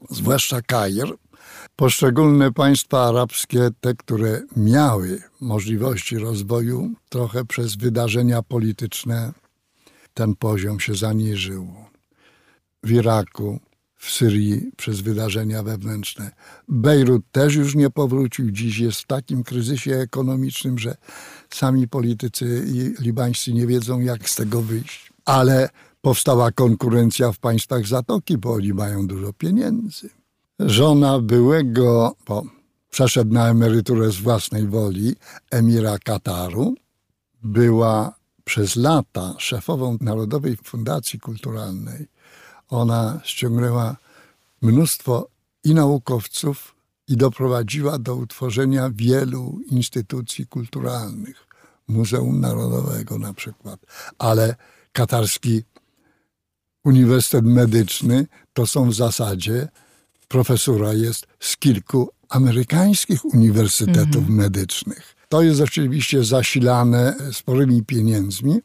[0.09, 1.07] zwłaszcza Kair.
[1.75, 9.31] Poszczególne państwa arabskie, te, które miały możliwości rozwoju, trochę przez wydarzenia polityczne
[10.13, 11.73] ten poziom się zaniżył.
[12.83, 13.59] W Iraku,
[14.01, 16.31] w Syrii przez wydarzenia wewnętrzne.
[16.67, 18.51] Bejrut też już nie powrócił.
[18.51, 20.95] Dziś jest w takim kryzysie ekonomicznym, że
[21.49, 22.65] sami politycy
[22.99, 25.13] libańscy nie wiedzą, jak z tego wyjść.
[25.25, 25.69] Ale
[26.01, 30.09] powstała konkurencja w państwach Zatoki, bo oni mają dużo pieniędzy.
[30.59, 32.43] Żona byłego, bo
[32.89, 35.15] przeszedł na emeryturę z własnej woli,
[35.51, 36.75] emira Kataru,
[37.43, 42.07] była przez lata szefową Narodowej Fundacji Kulturalnej.
[42.71, 43.95] Ona ściągnęła
[44.62, 45.27] mnóstwo
[45.63, 46.75] i naukowców
[47.07, 51.47] i doprowadziła do utworzenia wielu instytucji kulturalnych.
[51.88, 53.79] Muzeum Narodowego na przykład.
[54.17, 54.55] Ale
[54.91, 55.63] katarski
[56.84, 59.67] Uniwersytet Medyczny to są w zasadzie
[60.27, 65.15] profesura jest z kilku amerykańskich uniwersytetów medycznych.
[65.29, 68.62] To jest oczywiście zasilane sporymi pieniędzmi,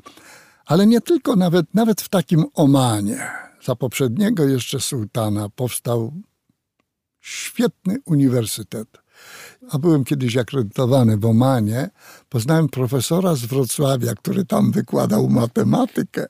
[0.66, 3.45] ale nie tylko, nawet, nawet w takim Omanie.
[3.66, 6.12] Za poprzedniego jeszcze sułtana powstał
[7.20, 8.88] świetny uniwersytet.
[9.70, 11.90] A byłem kiedyś akredytowany w Omanie.
[12.28, 16.26] Poznałem profesora z Wrocławia, który tam wykładał matematykę.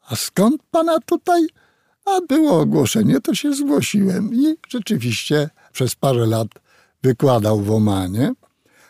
[0.00, 1.46] A skąd pana tutaj?
[2.04, 6.48] A było ogłoszenie, to się zgłosiłem i rzeczywiście przez parę lat
[7.02, 8.32] wykładał w Omanie.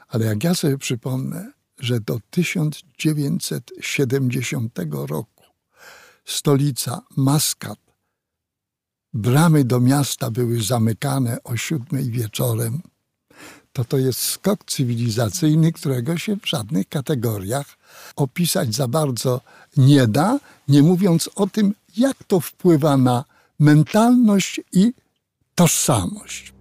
[0.09, 5.42] Ale jak ja sobie przypomnę, że do 1970 roku
[6.25, 7.79] stolica Maskat,
[9.13, 12.83] bramy do miasta były zamykane o siódmej wieczorem,
[13.73, 17.79] to to jest skok cywilizacyjny, którego się w żadnych kategoriach
[18.17, 19.41] opisać za bardzo
[19.77, 23.25] nie da, nie mówiąc o tym, jak to wpływa na
[23.59, 24.93] mentalność i
[25.55, 26.52] tożsamość.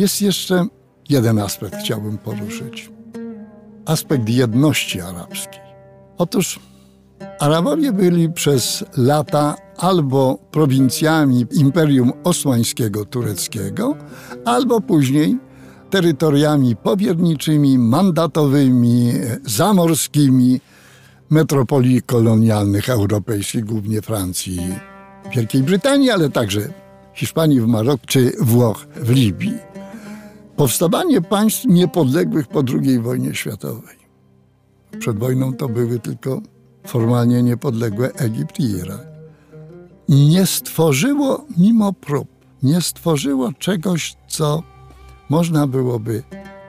[0.00, 0.66] Jest jeszcze
[1.08, 2.90] jeden aspekt, chciałbym poruszyć.
[3.86, 5.60] Aspekt jedności arabskiej.
[6.18, 6.60] Otóż
[7.40, 13.96] Arabowie byli przez lata albo prowincjami Imperium Osmańskiego Tureckiego,
[14.44, 15.38] albo później
[15.90, 19.12] terytoriami powierniczymi, mandatowymi,
[19.44, 20.60] zamorskimi
[21.30, 24.60] metropolii kolonialnych europejskich, głównie Francji,
[25.34, 26.60] Wielkiej Brytanii, ale także
[27.14, 29.69] Hiszpanii, w Maroku czy Włoch w Libii.
[30.60, 33.96] Powstawanie państw niepodległych po II wojnie światowej.
[34.98, 36.40] Przed wojną to były tylko
[36.86, 39.06] formalnie niepodległe Egipt i Irak.
[40.08, 42.28] Nie stworzyło, mimo prób,
[42.62, 44.62] nie stworzyło czegoś, co
[45.28, 46.22] można byłoby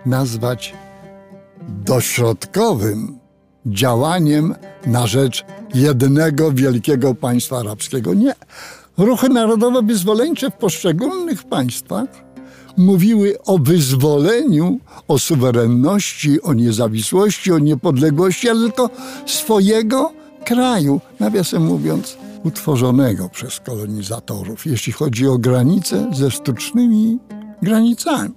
[0.06, 0.73] nazwać
[1.67, 3.19] dośrodkowym
[3.65, 8.13] działaniem na rzecz jednego wielkiego państwa arabskiego.
[8.13, 8.34] Nie.
[8.97, 12.31] Ruchy narodowo-wyzwoleńcze w poszczególnych państwach
[12.77, 18.89] mówiły o wyzwoleniu, o suwerenności, o niezawisłości, o niepodległości, ale tylko
[19.25, 20.12] swojego
[20.45, 27.19] kraju, nawiasem mówiąc, utworzonego przez kolonizatorów, jeśli chodzi o granice ze sztucznymi
[27.62, 28.34] granicami.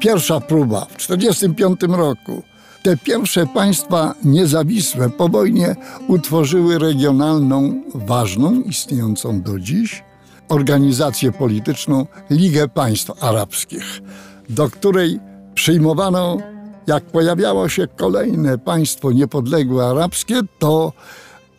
[0.00, 2.42] Pierwsza próba w 1945 roku
[2.82, 5.76] Te pierwsze państwa niezawisłe po wojnie
[6.08, 10.04] utworzyły regionalną, ważną, istniejącą do dziś,
[10.48, 14.02] organizację polityczną Ligę Państw Arabskich,
[14.48, 15.20] do której
[15.54, 16.38] przyjmowano,
[16.86, 20.92] jak pojawiało się kolejne państwo niepodległe arabskie, to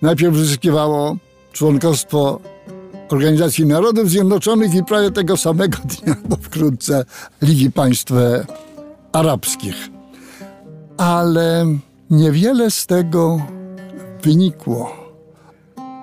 [0.02, 1.18] najpierw zyskiwało
[1.54, 2.40] członkostwo
[3.10, 7.06] Organizacji Narodów Zjednoczonych i prawie tego samego dnia, bo wkrótce
[7.42, 8.12] Ligi Państw
[9.12, 9.76] Arabskich.
[10.98, 11.66] Ale
[12.10, 13.42] niewiele z tego
[14.24, 14.92] wynikło.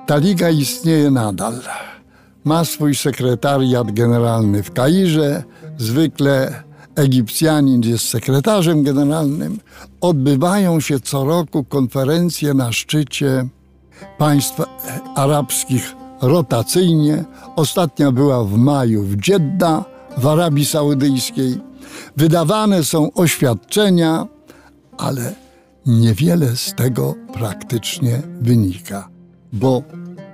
[0.07, 1.61] Ta liga istnieje nadal.
[2.45, 5.43] Ma swój sekretariat generalny w Kairze.
[5.79, 6.63] Zwykle
[6.97, 9.61] Egipcjanin jest sekretarzem generalnym.
[10.01, 13.49] Odbywają się co roku konferencje na szczycie
[14.19, 14.61] państw
[15.15, 17.25] arabskich rotacyjnie.
[17.57, 19.85] Ostatnia była w maju w Dżedda
[20.19, 21.61] w Arabii Saudyjskiej.
[22.17, 24.27] Wydawane są oświadczenia,
[24.99, 25.35] ale
[25.87, 29.09] niewiele z tego praktycznie wynika,
[29.53, 29.83] bo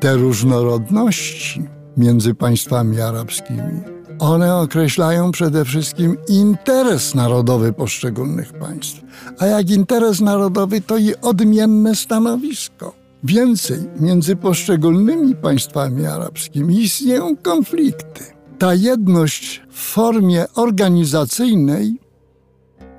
[0.00, 3.80] te różnorodności między państwami arabskimi,
[4.18, 9.00] one określają przede wszystkim interes narodowy poszczególnych państw.
[9.38, 12.94] A jak interes narodowy, to i odmienne stanowisko.
[13.24, 18.24] Więcej, między poszczególnymi państwami arabskimi istnieją konflikty.
[18.58, 22.00] Ta jedność w formie organizacyjnej,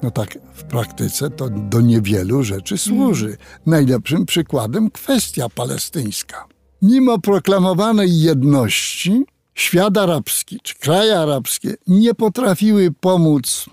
[0.04, 3.38] no tak w praktyce, to do niewielu rzeczy służy.
[3.66, 6.57] Najlepszym przykładem kwestia palestyńska.
[6.82, 13.66] Mimo proklamowanej jedności, świat arabski czy kraje arabskie nie potrafiły pomóc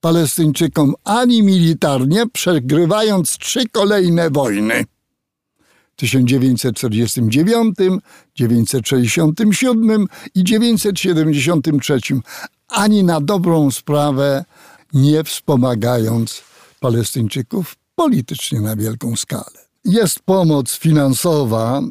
[0.00, 4.84] Palestyńczykom ani militarnie, przegrywając trzy kolejne wojny.
[5.96, 7.76] 1949,
[8.34, 12.00] 967 i 973,
[12.68, 14.44] ani na dobrą sprawę
[14.92, 16.42] nie wspomagając
[16.80, 19.64] Palestyńczyków politycznie na wielką skalę.
[19.84, 21.82] Jest pomoc finansowa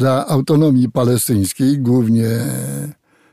[0.00, 2.28] dla autonomii palestyńskiej, głównie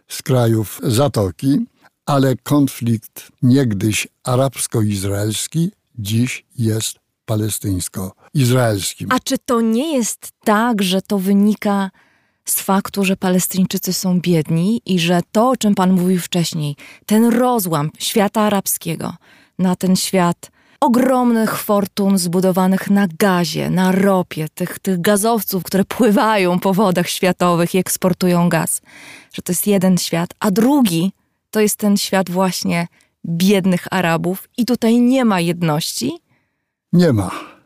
[0.08, 1.66] z krajów Zatoki,
[2.06, 9.08] ale konflikt niegdyś arabsko-izraelski dziś jest palestyńsko-izraelskim.
[9.12, 11.92] A czy to nie jest tak, że to wynika
[12.46, 16.76] z faktu, że Palestyńczycy są biedni i że to, o czym Pan mówił wcześniej,
[17.06, 19.14] ten rozłam świata arabskiego
[19.60, 26.60] na ten świat ogromnych fortun zbudowanych na gazie, na ropie, tych, tych gazowców, które pływają
[26.60, 28.82] po wodach światowych i eksportują gaz,
[29.34, 31.12] że to jest jeden świat, a drugi
[31.52, 32.88] to jest ten świat właśnie
[33.26, 36.12] biednych Arabów i tutaj nie ma jedności,
[36.94, 37.57] nie ma.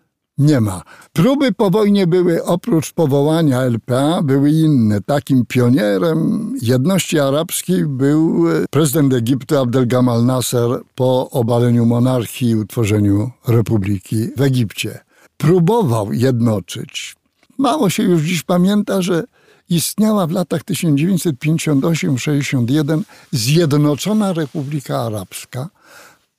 [0.41, 0.82] Nie ma.
[1.13, 5.01] Próby po wojnie były oprócz powołania LPA, były inne.
[5.01, 12.56] Takim pionierem jedności arabskiej był e, prezydent Egiptu Abdel Gamal Nasser po obaleniu monarchii i
[12.56, 14.99] utworzeniu republiki w Egipcie.
[15.38, 17.15] Próbował jednoczyć.
[17.58, 19.23] Mało się już dziś pamięta, że
[19.69, 23.01] istniała w latach 1958-61
[23.32, 25.69] Zjednoczona Republika Arabska,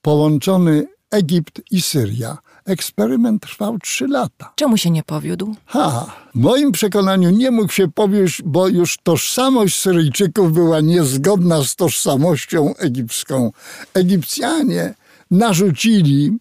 [0.02, 4.52] połączony Egipt i Syria– Eksperyment trwał trzy lata.
[4.56, 5.54] Czemu się nie powiódł?
[5.66, 11.76] Ha, w moim przekonaniu nie mógł się powiódł, bo już tożsamość Syryjczyków była niezgodna z
[11.76, 13.52] tożsamością egipską.
[13.94, 14.94] Egipcjanie
[15.30, 16.38] narzucili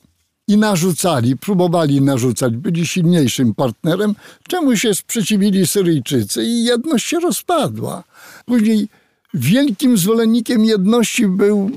[0.48, 4.16] i narzucali, próbowali narzucać, byli silniejszym partnerem,
[4.48, 8.04] czemu się sprzeciwili Syryjczycy i jedność się rozpadła.
[8.46, 8.88] Później
[9.34, 11.72] wielkim zwolennikiem jedności był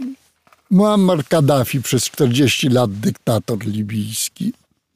[0.75, 4.53] Muammar Kaddafi przez 40 lat dyktator libijski.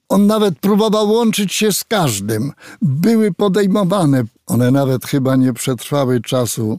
[0.09, 2.53] On nawet próbował łączyć się z każdym.
[2.83, 6.79] Były podejmowane, one nawet chyba nie przetrwały czasu,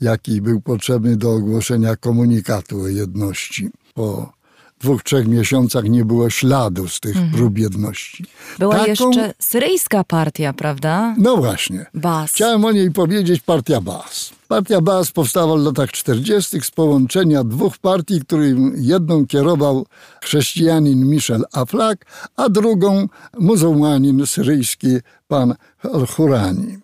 [0.00, 3.70] jaki był potrzebny do ogłoszenia komunikatu o jedności.
[3.94, 4.32] Po
[4.80, 7.34] dwóch, trzech miesiącach nie było śladu z tych mhm.
[7.34, 8.24] prób jedności.
[8.58, 8.86] Była Taką...
[8.86, 11.14] jeszcze syryjska partia, prawda?
[11.18, 11.86] No właśnie.
[11.94, 12.32] Bas.
[12.32, 14.30] Chciałem o niej powiedzieć, partia Bas.
[14.48, 16.60] Partia Bas powstała w latach 40.
[16.60, 19.86] z połączenia dwóch partii, którym jedną kierował
[20.22, 22.06] chrześcijanin Michel Aflak,
[22.36, 23.08] a drugą
[23.38, 24.88] muzułmanin syryjski
[25.28, 26.78] pan Al-Hurani.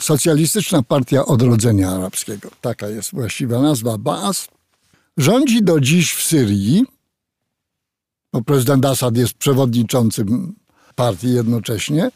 [0.00, 4.48] Socjalistyczna Partia Odrodzenia Arabskiego, taka jest właściwa nazwa, Bas,
[5.16, 6.84] rządzi do dziś w Syrii,
[8.32, 10.54] bo prezydent Assad jest przewodniczącym
[10.94, 12.10] partii jednocześnie,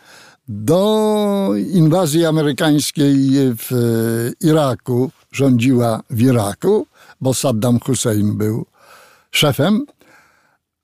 [0.48, 3.16] do inwazji amerykańskiej
[3.56, 3.70] w
[4.40, 6.86] Iraku rządziła w Iraku,
[7.20, 8.66] bo Saddam Hussein był
[9.30, 9.86] szefem,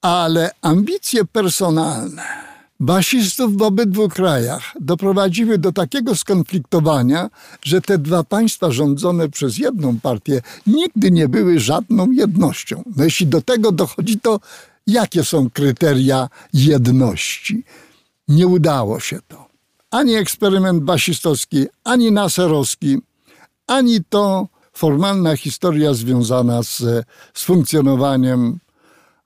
[0.03, 2.22] ale ambicje personalne
[2.80, 7.30] basistów w obydwu krajach doprowadziły do takiego skonfliktowania,
[7.62, 12.83] że te dwa państwa rządzone przez jedną partię nigdy nie były żadną jednością.
[12.97, 14.41] No jeśli do tego dochodzi, to
[14.87, 17.64] jakie są kryteria jedności.
[18.28, 19.47] Nie udało się to.
[19.91, 22.99] Ani eksperyment basistowski, ani naserowski,
[23.66, 28.59] ani to formalna historia związana z, z funkcjonowaniem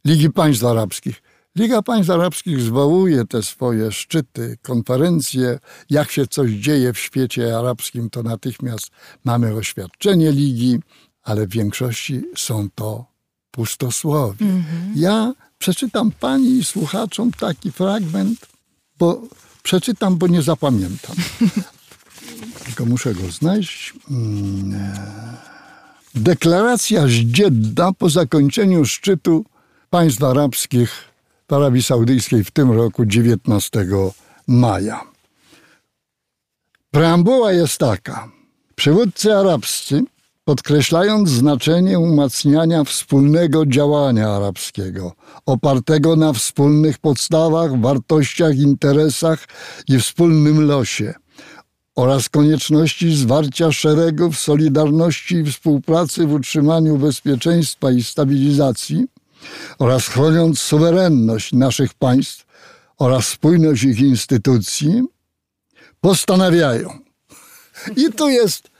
[0.04, 1.22] Ligi Państw Arabskich.
[1.56, 5.58] Liga Państw Arabskich zwołuje te swoje szczyty, konferencje.
[5.90, 8.90] Jak się coś dzieje w świecie arabskim, to natychmiast
[9.24, 10.78] mamy oświadczenie Ligi,
[11.22, 13.04] ale w większości są to
[13.50, 14.46] pustosłowie.
[14.46, 14.64] Mm -hmm.
[14.96, 18.46] Ja przeczytam pani i słuchaczom taki fragment,
[18.98, 19.22] bo
[19.62, 21.16] przeczytam, bo nie zapamiętam.
[22.64, 23.94] Tylko muszę go znaleźć.
[24.10, 24.96] Mm,
[26.14, 29.44] Deklaracja z Dżedda po zakończeniu szczytu
[29.90, 30.90] państw arabskich
[31.48, 33.86] w Arabii Saudyjskiej w tym roku 19
[34.46, 35.00] maja.
[36.90, 38.28] Preambuła jest taka.
[38.74, 40.02] Przywódcy arabscy,
[40.46, 45.12] podkreślając znaczenie umacniania wspólnego działania arabskiego,
[45.46, 49.44] opartego na wspólnych podstawach, wartościach, interesach
[49.88, 51.14] i wspólnym losie–
[51.96, 59.06] oraz konieczności zwarcia szeregów solidarności i współpracy w utrzymaniu bezpieczeństwa i stabilizacji
[59.78, 62.46] oraz chroniąc suwerenność naszych państw
[62.98, 65.02] oraz spójność ich instytucji,
[66.00, 66.98] postanawiają.
[68.06, 68.70] I tu jest,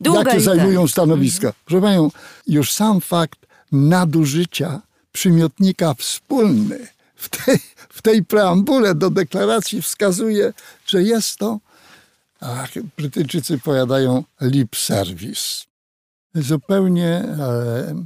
[0.00, 1.46] Długa jakie zajmują stanowiska.
[1.46, 1.62] Mhm.
[1.64, 2.10] Proszę Panią,
[2.46, 4.82] już sam fakt nadużycia
[5.12, 10.52] przymiotnika wspólny w tej, w tej preambule do deklaracji wskazuje,
[10.86, 11.58] że jest to
[12.40, 12.66] a
[12.96, 15.64] Brytyjczycy powiadają lip service.
[16.34, 18.04] Zupełnie e,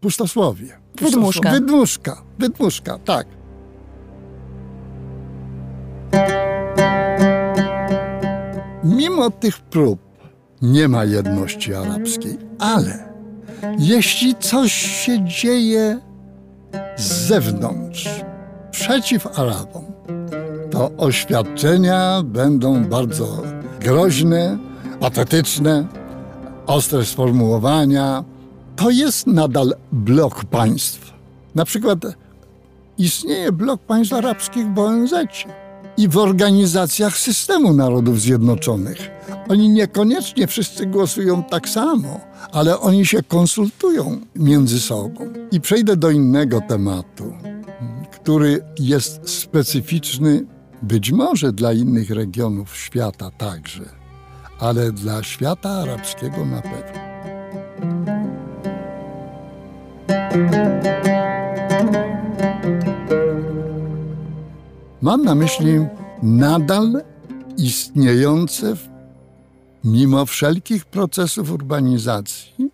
[0.00, 0.78] pustosłowie.
[1.00, 1.50] Wydmuszka.
[1.50, 3.26] Wydmuszka, wydmuszka, tak.
[8.84, 10.09] Mimo tych prób
[10.62, 13.10] nie ma jedności arabskiej, ale
[13.78, 16.00] jeśli coś się dzieje
[16.96, 18.08] z zewnątrz,
[18.70, 19.84] przeciw Arabom,
[20.70, 23.42] to oświadczenia będą bardzo
[23.80, 24.58] groźne,
[25.00, 25.86] patetyczne,
[26.66, 28.24] ostre sformułowania.
[28.76, 31.12] To jest nadal blok państw.
[31.54, 31.98] Na przykład
[32.98, 35.14] istnieje blok państw arabskich w ONZ
[35.96, 39.10] i w organizacjach systemu Narodów Zjednoczonych.
[39.48, 42.20] Oni niekoniecznie wszyscy głosują tak samo,
[42.52, 45.32] ale oni się konsultują między sobą.
[45.52, 47.32] I przejdę do innego tematu,
[48.10, 50.44] który jest specyficzny
[50.82, 53.84] być może dla innych regionów świata także,
[54.58, 57.10] ale dla świata arabskiego na pewno.
[65.02, 65.86] Mam na myśli
[66.22, 67.02] nadal
[67.56, 68.76] istniejące,
[69.84, 72.70] mimo wszelkich procesów urbanizacji,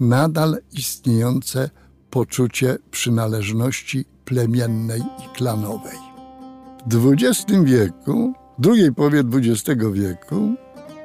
[0.00, 1.70] nadal istniejące
[2.10, 5.98] poczucie przynależności plemiennej i klanowej.
[6.86, 10.54] W XX wieku, drugiej połowie XX wieku,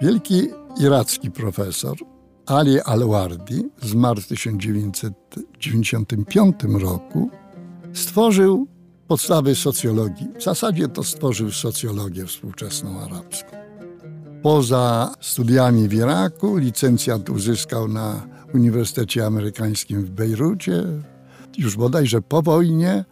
[0.01, 0.47] wielki
[0.79, 1.97] iracki profesor
[2.45, 7.29] Ali Al-Wardi zmarł w 1995 roku,
[7.93, 8.67] stworzył
[9.09, 10.27] podstawy socjologii.
[10.39, 13.49] W zasadzie to stworzył socjologię współczesną arabską.
[14.43, 20.83] Poza studiami w Iraku licencjat uzyskał na Uniwersytecie Amerykańskim w Bejrucie,
[21.57, 23.05] już bodajże po wojnie,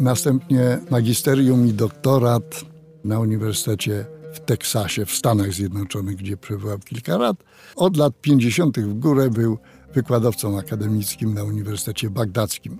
[0.00, 2.64] następnie magisterium i doktorat
[3.04, 7.36] na Uniwersytecie w Teksasie, w Stanach Zjednoczonych, gdzie przebywał kilka lat.
[7.76, 8.78] Od lat 50.
[8.78, 9.58] w górę był
[9.94, 12.78] wykładowcą akademickim na Uniwersytecie Bagdackim.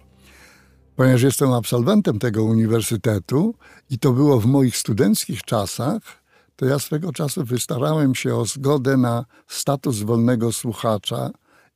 [0.97, 3.55] Ponieważ jestem absolwentem tego uniwersytetu
[3.91, 6.03] i to było w moich studenckich czasach,
[6.57, 11.31] to ja swego czasu wystarałem się o zgodę na status wolnego słuchacza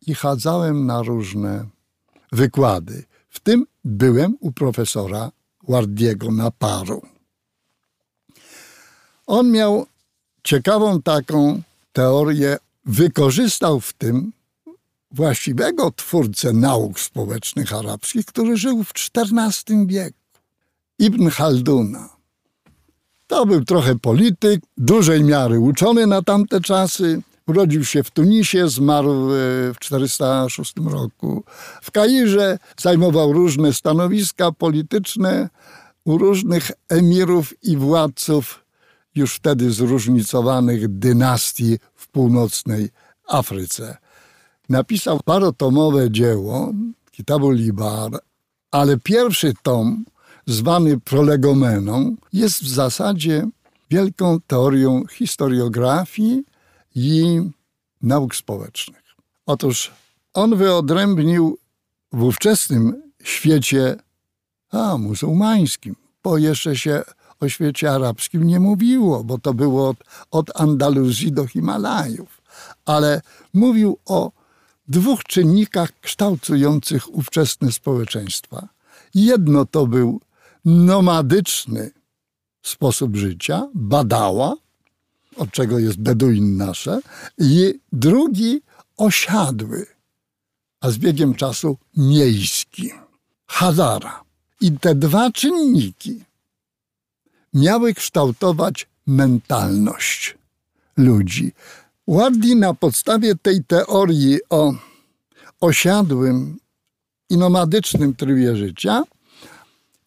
[0.06, 1.66] i chadzałem na różne
[2.32, 3.04] wykłady.
[3.28, 5.30] W tym byłem u profesora
[5.68, 7.02] Wardiego na paru.
[9.26, 9.86] On miał
[10.42, 11.62] ciekawą taką
[11.92, 14.32] teorię, wykorzystał w tym
[15.10, 20.18] właściwego twórcę nauk społecznych arabskich, który żył w XIV wieku,
[20.98, 22.08] Ibn Halduna.
[23.26, 29.28] To był trochę polityk, dużej miary uczony na tamte czasy, Urodził się w Tunisie, zmarł
[29.28, 31.44] w 406 roku.
[31.82, 35.48] W Kairze zajmował różne stanowiska polityczne
[36.04, 38.64] u różnych emirów i władców
[39.14, 42.88] już wtedy zróżnicowanych dynastii w północnej
[43.28, 43.96] Afryce.
[44.70, 46.72] Napisał parotomowe dzieło,
[47.10, 48.10] Kitabu Libar,
[48.70, 50.04] ale pierwszy tom,
[50.46, 53.48] zwany Prolegomeną, jest w zasadzie
[53.90, 56.42] wielką teorią historiografii
[56.94, 57.40] i
[58.02, 59.02] nauk społecznych.
[59.46, 59.90] Otóż
[60.34, 61.58] on wyodrębnił
[62.12, 63.96] w ówczesnym świecie
[64.70, 67.02] A, muzułmańskim, bo jeszcze się
[67.40, 69.96] o świecie arabskim nie mówiło, bo to było od,
[70.30, 72.42] od Andaluzji do Himalajów.
[72.84, 73.22] Ale
[73.54, 74.39] mówił o
[74.90, 78.68] dwóch czynnikach kształtujących ówczesne społeczeństwa.
[79.14, 80.20] Jedno to był
[80.64, 81.90] nomadyczny
[82.62, 84.56] sposób życia, badała,
[85.36, 87.00] od czego jest Beduin nasze,
[87.38, 88.62] i drugi
[88.96, 89.86] osiadły,
[90.80, 92.90] a z biegiem czasu miejski,
[93.46, 94.24] Hazara.
[94.60, 96.24] I te dwa czynniki
[97.54, 100.38] miały kształtować mentalność
[100.96, 101.52] ludzi.
[102.10, 104.72] Wardi na podstawie tej teorii o
[105.60, 106.58] osiadłym
[107.30, 109.02] i nomadycznym trybie życia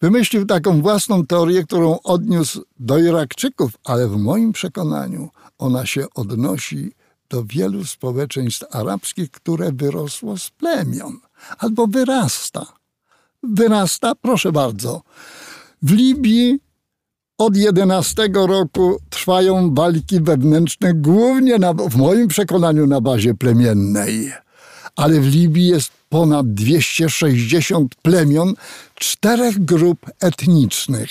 [0.01, 6.91] wymyślił taką własną teorię, którą odniósł do Irakczyków, ale w moim przekonaniu ona się odnosi
[7.29, 11.19] do wielu społeczeństw arabskich, które wyrosło z plemion
[11.57, 12.65] albo wyrasta.
[13.43, 15.01] Wyrasta, proszę bardzo.
[15.81, 16.59] W Libii
[17.37, 24.33] od 11 roku trwają walki wewnętrzne, głównie na, w moim przekonaniu na bazie plemiennej.
[24.95, 28.53] Ale w Libii jest ponad 260 plemion
[28.95, 31.09] czterech grup etnicznych: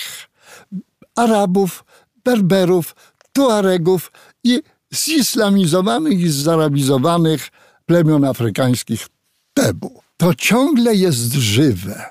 [1.15, 1.85] Arabów,
[2.23, 2.95] Berberów,
[3.33, 4.11] Tuaregów
[4.43, 4.61] i
[4.93, 7.49] zislamizowanych i zarabizowanych
[7.85, 9.07] plemion afrykańskich
[9.53, 10.01] Tebu.
[10.17, 12.05] To ciągle jest żywe.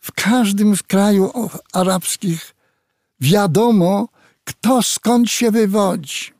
[0.00, 2.51] W każdym z kraju arabskich
[3.22, 4.08] wiadomo,
[4.44, 6.32] kto skąd się wywodzi.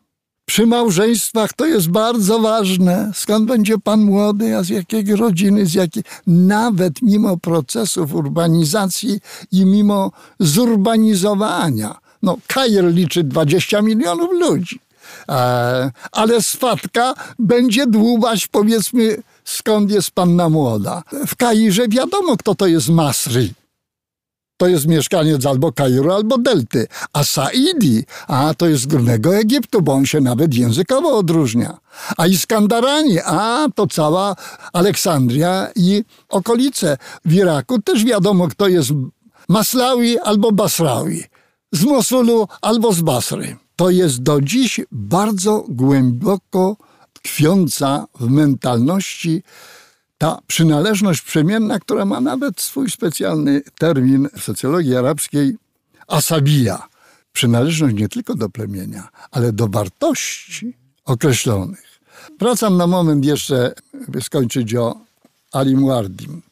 [0.47, 3.11] Przy małżeństwach to jest bardzo ważne.
[3.15, 6.03] Skąd będzie pan młody, a z jakiej rodziny, z jakiej...
[6.27, 9.21] Nawet mimo procesów urbanizacji
[9.53, 10.11] i mimo
[10.41, 11.99] zurbanizowania.
[12.23, 14.81] No, Kair liczy 20 milionów ludzi.
[15.29, 21.03] E, ale swatka będzie dłubać, powiedzmy, skąd jest panna młoda.
[21.27, 23.49] W Kairze wiadomo, kto to jest Masry
[24.63, 26.87] to jest mieszkaniec albo Kairu, albo Delty.
[27.13, 31.79] A Saidi, a to jest z Górnego Egiptu, bo on się nawet językowo odróżnia.
[32.17, 34.37] A Iskandarani, a to cała
[34.73, 36.99] Aleksandria i okolice.
[37.25, 38.91] W Iraku też wiadomo, kto jest
[39.49, 41.25] Maslawi albo Basrawi.
[41.73, 43.57] Z Mosulu albo z Basry.
[43.77, 46.77] To jest do dziś bardzo głęboko
[47.13, 49.43] tkwiąca w mentalności
[50.23, 55.57] ta przynależność przemienna, która ma nawet swój specjalny termin w socjologii arabskiej,
[56.09, 56.89] asabija.
[57.33, 62.01] Przynależność nie tylko do plemienia, ale do wartości określonych.
[62.41, 63.75] Wracam na moment jeszcze,
[64.09, 65.01] by skończyć o
[65.53, 66.43] Ali Muardim.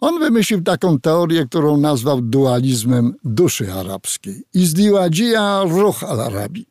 [0.00, 4.44] On wymyślił taką teorię, którą nazwał dualizmem duszy arabskiej.
[4.54, 6.66] Izdiwadzia ruch al-Arabi.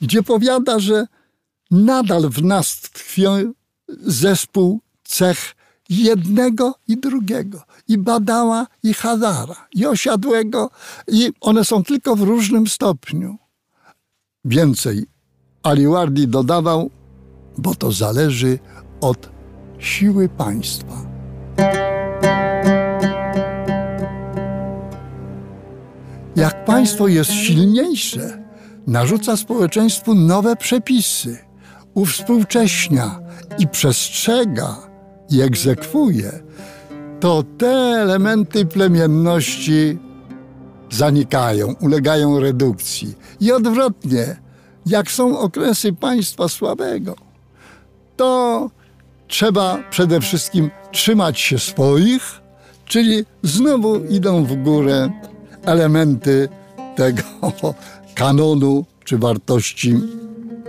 [0.00, 1.06] Gdzie powiada, że
[1.70, 3.22] nadal w nas tkwi
[3.88, 4.80] zespół
[5.12, 5.54] cech
[5.88, 7.62] jednego i drugiego.
[7.88, 10.70] I badała, i Hazara, i osiadłego,
[11.08, 13.36] i one są tylko w różnym stopniu.
[14.44, 15.06] Więcej
[15.62, 16.90] Aliwardi dodawał,
[17.58, 18.58] bo to zależy
[19.00, 19.30] od
[19.78, 20.94] siły państwa.
[26.36, 28.42] Jak państwo jest silniejsze,
[28.86, 31.38] narzuca społeczeństwu nowe przepisy,
[31.94, 33.20] uwspółcześnia
[33.58, 34.91] i przestrzega
[35.32, 36.42] i egzekwuje,
[37.20, 37.72] to te
[38.02, 39.98] elementy plemienności
[40.90, 43.14] zanikają, ulegają redukcji.
[43.40, 44.36] I odwrotnie,
[44.86, 47.14] jak są okresy państwa słabego,
[48.16, 48.70] to
[49.28, 52.40] trzeba przede wszystkim trzymać się swoich,
[52.84, 55.10] czyli znowu idą w górę
[55.64, 56.48] elementy
[56.96, 57.22] tego
[58.14, 59.96] kanonu czy wartości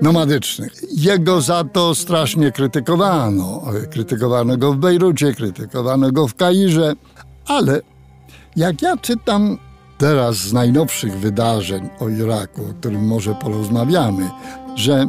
[0.03, 0.73] nomadycznych.
[0.91, 3.61] Jego za to strasznie krytykowano.
[3.91, 6.93] Krytykowano go w Bejrucie, krytykowano go w Kairze,
[7.47, 7.81] ale
[8.55, 9.57] jak ja czytam
[9.97, 14.29] teraz z najnowszych wydarzeń o Iraku, o którym może porozmawiamy,
[14.75, 15.07] że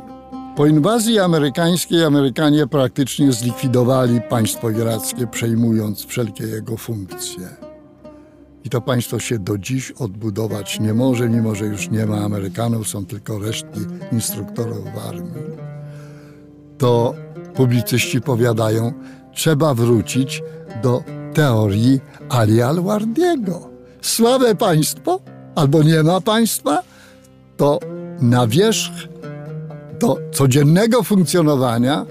[0.56, 7.63] po inwazji amerykańskiej Amerykanie praktycznie zlikwidowali państwo irackie, przejmując wszelkie jego funkcje.
[8.64, 12.88] I to państwo się do dziś odbudować nie może, mimo że już nie ma Amerykanów,
[12.88, 13.80] są tylko resztki
[14.12, 15.44] instruktorów w armii.
[16.78, 17.14] To
[17.54, 18.92] publicyści powiadają,
[19.32, 20.42] trzeba wrócić
[20.82, 21.02] do
[21.34, 23.68] teorii Ali al-Wardiego.
[24.00, 25.20] Słabe państwo,
[25.54, 26.82] albo nie ma państwa,
[27.56, 27.78] to
[28.20, 29.08] na wierzch
[30.00, 32.06] do codziennego funkcjonowania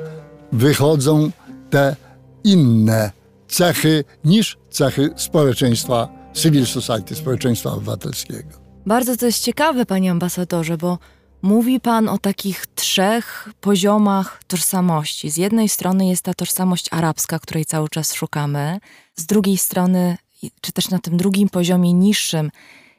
[0.51, 1.31] wychodzą
[1.69, 1.95] te
[2.43, 3.11] inne
[3.47, 8.49] cechy niż cechy społeczeństwa civil society, społeczeństwa obywatelskiego.
[8.85, 10.97] Bardzo to jest ciekawe, panie ambasadorze, bo
[11.41, 15.29] mówi pan o takich trzech poziomach tożsamości.
[15.29, 18.79] Z jednej strony jest ta tożsamość arabska, której cały czas szukamy,
[19.15, 20.17] z drugiej strony
[20.61, 22.51] czy też na tym drugim poziomie niższym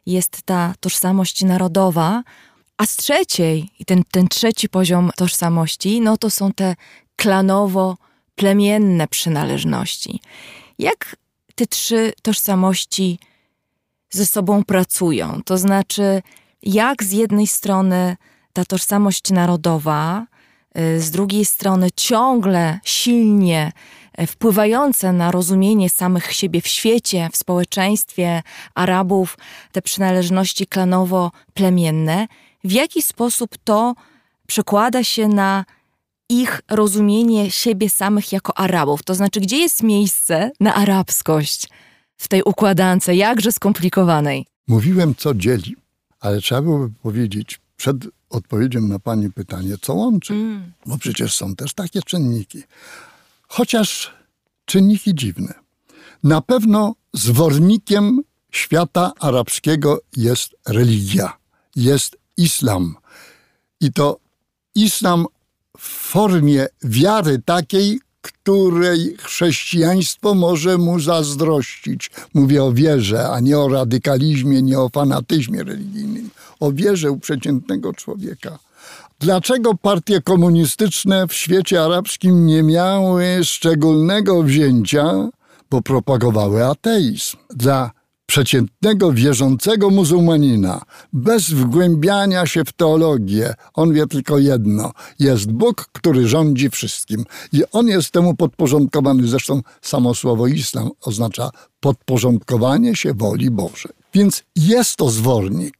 [0.06, 2.22] jest ta tożsamość narodowa,
[2.76, 6.76] a z trzeciej, i ten, ten trzeci poziom tożsamości, no to są te
[7.16, 10.20] klanowo-plemienne przynależności.
[10.78, 11.16] Jak
[11.54, 13.18] te trzy tożsamości
[14.10, 15.42] ze sobą pracują?
[15.44, 16.22] To znaczy,
[16.62, 18.16] jak z jednej strony
[18.52, 20.26] ta tożsamość narodowa,
[20.78, 23.72] y, z drugiej strony ciągle silnie
[24.20, 28.42] y, wpływające na rozumienie samych siebie w świecie, w społeczeństwie
[28.74, 29.38] Arabów,
[29.72, 32.26] te przynależności klanowo-plemienne,
[32.64, 33.94] w jaki sposób to
[34.46, 35.64] przekłada się na
[36.28, 39.02] ich rozumienie siebie samych jako Arabów.
[39.02, 41.68] To znaczy, gdzie jest miejsce na arabskość
[42.16, 44.46] w tej układance jakże skomplikowanej?
[44.68, 45.76] Mówiłem, co dzieli,
[46.20, 47.96] ale trzeba byłoby powiedzieć przed
[48.30, 50.34] odpowiedzią na Pani pytanie, co łączy.
[50.34, 50.72] Mm.
[50.86, 52.62] Bo przecież są też takie czynniki.
[53.48, 54.14] Chociaż
[54.64, 55.54] czynniki dziwne.
[56.22, 58.20] Na pewno zwornikiem
[58.52, 61.32] świata arabskiego jest religia,
[61.76, 62.96] jest islam.
[63.80, 64.18] I to
[64.74, 65.26] islam
[65.84, 72.10] w formie wiary takiej, której chrześcijaństwo może mu zazdrościć.
[72.34, 76.30] Mówię o wierze, a nie o radykalizmie, nie o fanatyzmie religijnym.
[76.60, 78.58] O wierze u przeciętnego człowieka.
[79.20, 85.28] Dlaczego partie komunistyczne w świecie arabskim nie miały szczególnego wzięcia?
[85.70, 87.36] Bo propagowały ateizm.
[87.50, 87.90] Dla
[88.26, 96.28] przeciętnego, wierzącego muzułmanina, bez wgłębiania się w teologię, on wie tylko jedno: jest Bóg, który
[96.28, 97.24] rządzi wszystkim.
[97.52, 99.28] I on jest temu podporządkowany.
[99.28, 101.50] Zresztą samo słowo islam oznacza
[101.80, 103.92] podporządkowanie się woli Bożej.
[104.14, 105.76] Więc jest to zwornik,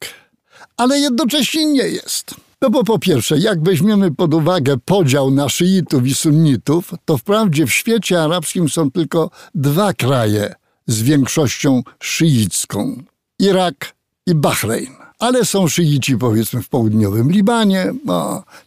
[0.76, 2.34] ale jednocześnie nie jest.
[2.62, 7.66] No bo po pierwsze, jak weźmiemy pod uwagę podział na szyitów i sunnitów, to wprawdzie
[7.66, 10.54] w świecie arabskim są tylko dwa kraje
[10.86, 13.02] z większością szyicką.
[13.38, 13.94] Irak
[14.26, 14.92] i Bahrein.
[15.18, 17.92] Ale są szyici powiedzmy w południowym Libanie,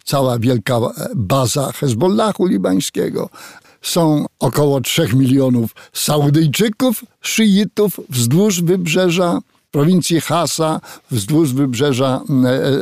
[0.05, 0.79] cała wielka
[1.15, 3.29] baza Hezbollahu libańskiego.
[3.81, 9.39] Są około 3 milionów Saudyjczyków, szyitów wzdłuż wybrzeża
[9.71, 12.21] prowincji Hasa, wzdłuż wybrzeża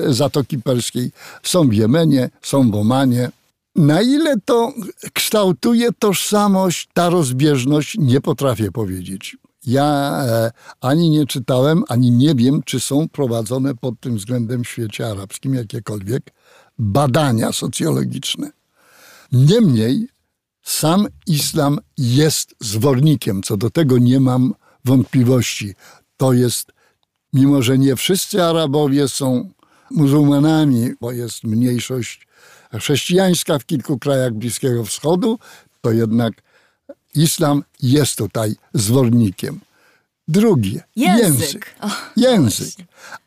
[0.07, 1.11] e, Zatoki Perskiej.
[1.43, 3.29] Są w Jemenie, są w Omanie,
[3.75, 4.73] na ile to
[5.13, 9.37] kształtuje tożsamość, ta rozbieżność, nie potrafię powiedzieć.
[9.67, 10.51] Ja e,
[10.81, 15.53] ani nie czytałem, ani nie wiem, czy są prowadzone pod tym względem w świecie arabskim
[15.53, 16.33] jakiekolwiek
[16.79, 18.51] badania socjologiczne.
[19.31, 20.07] Niemniej
[20.63, 24.53] sam islam jest zwornikiem, co do tego nie mam
[24.85, 25.75] wątpliwości.
[26.17, 26.71] To jest,
[27.33, 29.49] mimo że nie wszyscy Arabowie są
[29.91, 32.24] muzułmanami, bo jest mniejszość
[32.79, 35.39] chrześcijańska w kilku krajach Bliskiego Wschodu,
[35.81, 36.33] to jednak
[37.15, 39.59] islam jest tutaj zwornikiem.
[40.27, 41.23] Drugie, język.
[41.23, 41.75] Język.
[41.81, 42.75] Oh, język.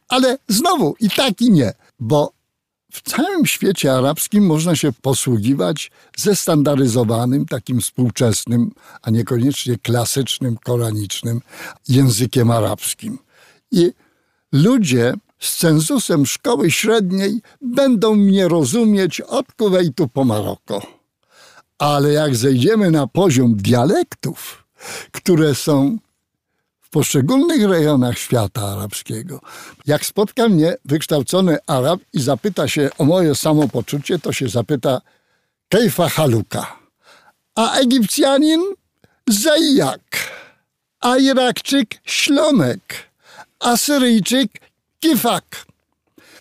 [0.09, 2.33] Ale znowu i tak i nie, bo
[2.93, 8.71] w całym świecie arabskim można się posługiwać zestandaryzowanym, takim współczesnym,
[9.03, 11.41] a niekoniecznie klasycznym, koranicznym
[11.89, 13.19] językiem arabskim.
[13.71, 13.93] I
[14.53, 20.83] ludzie z cenzusem szkoły średniej będą mnie rozumieć od Kuwejtu po Maroko.
[21.79, 24.65] Ale jak zejdziemy na poziom dialektów,
[25.13, 25.99] które są
[26.81, 29.41] w poszczególnych rejonach świata arabskiego.
[29.87, 35.01] Jak spotka mnie wykształcony Arab i zapyta się o moje samopoczucie, to się zapyta
[35.69, 36.77] Kejfa Haluka.
[37.55, 38.61] A Egipcjanin
[39.29, 40.01] Zajjak.
[41.01, 42.81] A Irakczyk Ślomek.
[43.61, 44.51] A Syryjczyk
[45.01, 45.67] Kifak.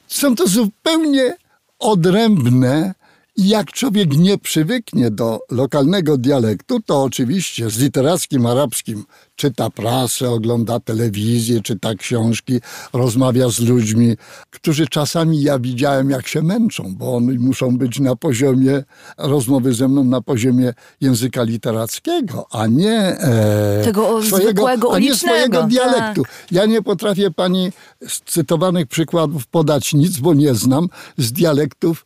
[0.08, 1.38] Są to zupełnie
[1.80, 2.94] odrębne
[3.38, 9.04] jak człowiek nie przywyknie do lokalnego dialektu, to oczywiście z literackim arabskim
[9.36, 12.60] czyta prasę, ogląda telewizję, czyta książki,
[12.94, 14.16] rozmawia z ludźmi,
[14.50, 18.84] którzy czasami ja widziałem, jak się męczą, bo oni muszą być na poziomie
[19.18, 25.64] rozmowy ze mną na poziomie języka literackiego, a nie e, tego swojego, a nie swojego
[25.64, 26.24] dialektu.
[26.24, 26.32] Tak.
[26.52, 27.72] Ja nie potrafię pani
[28.08, 32.06] z cytowanych przykładów podać nic, bo nie znam z dialektów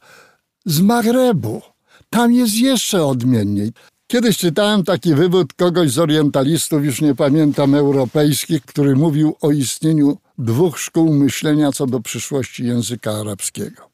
[0.66, 1.62] z Magrebu.
[2.10, 3.72] Tam jest jeszcze odmienniej.
[4.08, 10.18] Kiedyś czytałem taki wywód kogoś z orientalistów, już nie pamiętam, europejskich, który mówił o istnieniu
[10.38, 13.90] dwóch szkół myślenia co do przyszłości języka arabskiego.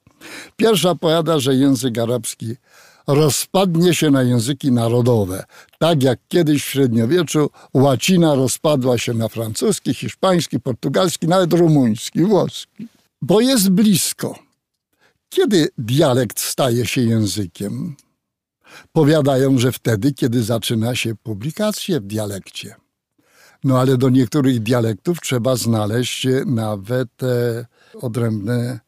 [0.55, 2.55] Pierwsza powiada, że język arabski
[3.07, 5.43] rozpadnie się na języki narodowe,
[5.80, 12.88] tak jak kiedyś w średniowieczu łacina rozpadła się na francuski, hiszpański, portugalski, nawet rumuński, włoski,
[13.22, 14.47] bo jest blisko
[15.30, 17.95] kiedy dialekt staje się językiem?
[18.91, 22.75] Powiadają, że wtedy, kiedy zaczyna się publikację w dialekcie.
[23.63, 28.80] No ale do niektórych dialektów trzeba znaleźć nawet e, odrębne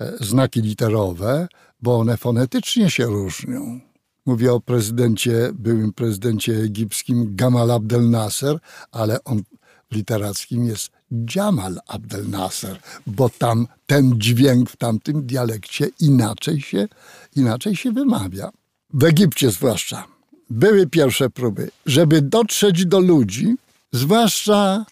[0.00, 1.48] e, znaki literowe,
[1.82, 3.80] bo one fonetycznie się różnią.
[4.26, 8.58] Mówię o prezydencie, byłym prezydencie egipskim Gamal Abdel Nasser,
[8.92, 9.42] ale on
[9.90, 10.90] literackim jest
[11.36, 16.88] Jamal Abdel Nasser, bo tam ten dźwięk w tamtym dialekcie inaczej się,
[17.36, 18.50] inaczej się wymawia.
[18.94, 20.04] W Egipcie zwłaszcza
[20.50, 23.56] były pierwsze próby, żeby dotrzeć do ludzi,
[23.92, 24.86] zwłaszcza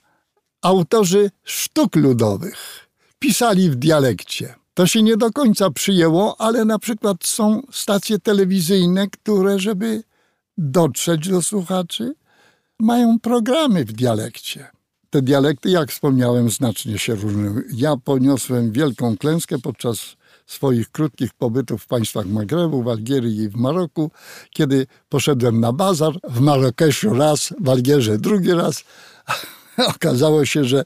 [0.62, 2.88] autorzy sztuk ludowych,
[3.18, 4.54] pisali w dialekcie.
[4.74, 10.02] To się nie do końca przyjęło, ale na przykład są stacje telewizyjne, które, żeby
[10.58, 12.14] dotrzeć do słuchaczy,
[12.78, 14.77] mają programy w dialekcie.
[15.10, 17.54] Te dialekty, jak wspomniałem, znacznie się różnią.
[17.72, 23.56] Ja poniosłem wielką klęskę podczas swoich krótkich pobytów w państwach Magrebu, w Algierii i w
[23.56, 24.10] Maroku,
[24.50, 28.84] kiedy poszedłem na bazar w Marrakeszu raz, w Algierze drugi raz.
[29.96, 30.84] Okazało się, że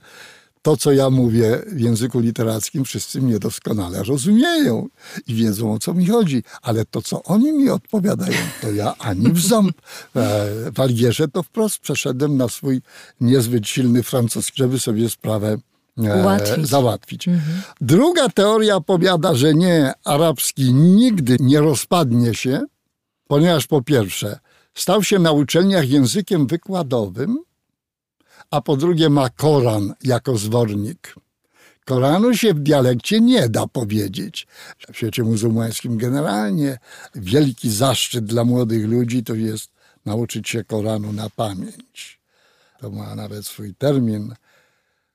[0.63, 4.89] to, co ja mówię w języku literackim, wszyscy mnie doskonale rozumieją
[5.27, 6.43] i wiedzą, o co mi chodzi.
[6.63, 9.77] Ale to, co oni mi odpowiadają, to ja ani w ząb.
[10.17, 12.83] E, w Algierze to wprost przeszedłem na swój
[13.21, 15.57] niezbyt silny francuski, żeby sobie sprawę
[15.99, 17.29] e, załatwić.
[17.29, 17.63] Mhm.
[17.81, 22.61] Druga teoria powiada, że nie, arabski nigdy nie rozpadnie się,
[23.27, 24.39] ponieważ po pierwsze,
[24.75, 27.39] stał się na uczelniach językiem wykładowym,
[28.53, 31.15] a po drugie ma Koran jako zwornik.
[31.85, 34.47] Koranu się w dialekcie nie da powiedzieć.
[34.93, 36.79] W świecie muzułmańskim generalnie
[37.15, 39.71] wielki zaszczyt dla młodych ludzi to jest
[40.05, 42.21] nauczyć się Koranu na pamięć.
[42.81, 44.35] To ma nawet swój termin.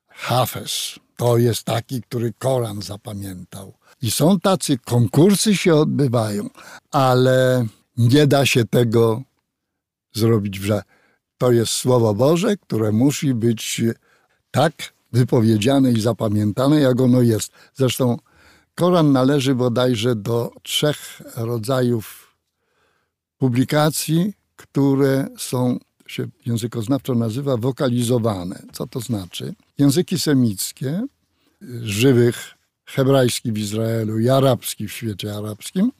[0.08, 1.00] Hafez.
[1.18, 3.74] To jest taki, który Koran zapamiętał.
[4.02, 6.50] I są tacy, konkursy się odbywają,
[6.92, 7.66] ale
[7.98, 9.22] nie da się tego
[10.14, 10.97] zrobić w żaden
[11.38, 13.82] to jest Słowo Boże, które musi być
[14.52, 14.74] tak
[15.12, 17.52] wypowiedziane i zapamiętane, jak ono jest.
[17.76, 18.18] Zresztą
[18.76, 22.36] Koran należy bodajże do trzech rodzajów
[23.38, 28.64] publikacji, które są, się językoznawczo nazywa, wokalizowane.
[28.74, 29.54] Co to znaczy?
[29.78, 31.04] Języki semickie,
[31.82, 32.54] żywych,
[32.86, 35.92] hebrajski w Izraelu i arabski w świecie arabskim,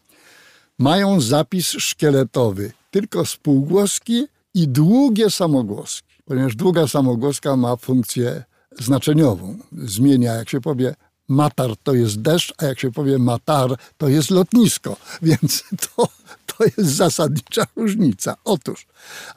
[0.80, 8.44] mają zapis szkieletowy, tylko spółgłoski i długie samogłoski, ponieważ długa samogłoska ma funkcję
[8.80, 9.58] znaczeniową.
[9.72, 10.96] Zmienia, jak się powie
[11.28, 14.98] matar to jest deszcz, a jak się powie matar to jest lotnisko.
[15.22, 16.08] Więc to,
[16.46, 18.36] to jest zasadnicza różnica.
[18.44, 18.88] Otóż,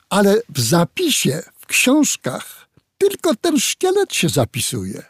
[0.08, 5.02] ale w zapisie, w książkach tylko ten szkielet się zapisuje.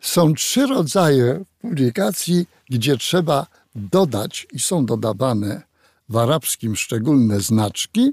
[0.00, 5.62] Są trzy rodzaje publikacji, gdzie trzeba dodać i są dodawane
[6.08, 8.12] w arabskim szczególne znaczki,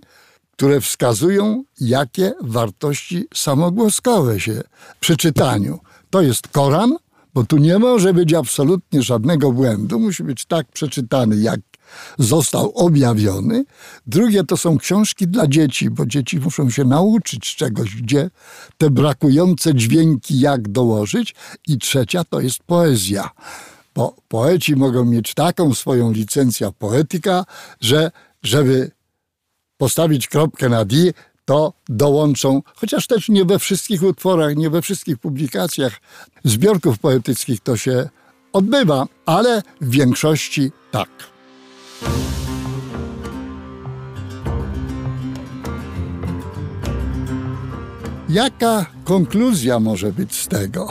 [0.58, 4.62] które wskazują, jakie wartości samogłoskowe się
[5.00, 5.80] przy czytaniu.
[6.10, 6.96] To jest Koran,
[7.34, 11.60] bo tu nie może być absolutnie żadnego błędu, musi być tak przeczytany, jak
[12.20, 13.66] został objawiony.
[14.08, 18.30] Drugie to są książki dla dzieci, bo dzieci muszą się nauczyć czegoś, gdzie
[18.78, 21.36] te brakujące dźwięki, jak dołożyć.
[21.68, 23.30] I trzecia to jest poezja.
[23.96, 27.46] Bo poeci mogą mieć taką swoją licencję poetyka,
[27.82, 28.12] że
[28.44, 28.92] żeby
[29.78, 30.96] postawić kropkę na D,
[31.46, 36.02] to dołączą, chociaż też nie we wszystkich utworach, nie we wszystkich publikacjach
[36.44, 38.10] zbiorków poetyckich to się
[38.54, 41.10] odbywa, ale w większości tak.
[48.30, 50.90] Jaka konkluzja może być z tego?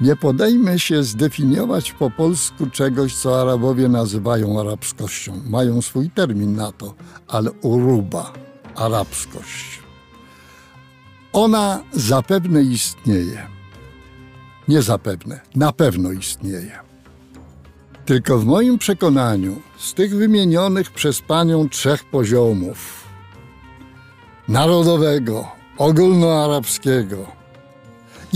[0.00, 5.42] Nie podejmę się zdefiniować po polsku czegoś, co Arabowie nazywają arabskością.
[5.46, 6.94] Mają swój termin na to,
[7.28, 8.32] ale uruba,
[8.74, 9.80] arabskość.
[11.32, 13.46] Ona zapewne istnieje.
[14.68, 16.78] Nie zapewne, na pewno istnieje.
[18.06, 23.06] Tylko w moim przekonaniu z tych wymienionych przez panią trzech poziomów
[24.48, 27.35] narodowego, ogólnoarabskiego,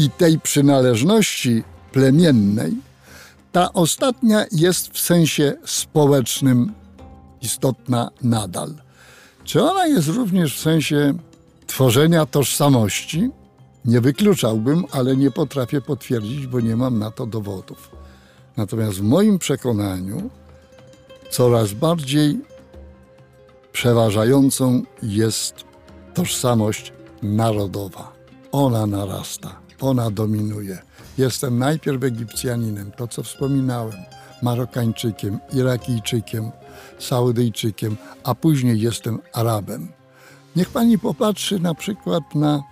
[0.01, 2.73] i tej przynależności plemiennej,
[3.53, 6.73] ta ostatnia jest w sensie społecznym
[7.43, 8.75] istotna nadal.
[9.45, 11.15] Czy ona jest również w sensie
[11.67, 13.31] tworzenia tożsamości?
[13.85, 17.91] Nie wykluczałbym, ale nie potrafię potwierdzić, bo nie mam na to dowodów.
[18.57, 20.31] Natomiast w moim przekonaniu
[21.31, 22.41] coraz bardziej
[23.73, 25.55] przeważającą jest
[26.15, 26.93] tożsamość
[27.23, 28.13] narodowa.
[28.53, 30.79] Ona narasta ona dominuje.
[31.19, 33.97] Jestem najpierw Egipcjaninem, to co wspominałem,
[34.43, 36.51] Marokańczykiem, Irakijczykiem,
[36.99, 39.93] Saudyjczykiem, a później jestem Arabem.
[40.57, 42.63] Niech pani popatrzy na przykład na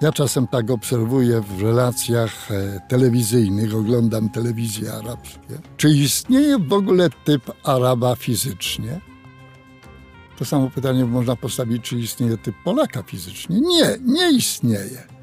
[0.00, 5.58] Ja czasem tak obserwuję w relacjach e, telewizyjnych, oglądam telewizje arabskie.
[5.76, 9.00] Czy istnieje w ogóle typ Araba fizycznie?
[10.38, 13.60] To samo pytanie można postawić, czy istnieje typ Polaka fizycznie.
[13.60, 15.15] Nie, nie istnieje.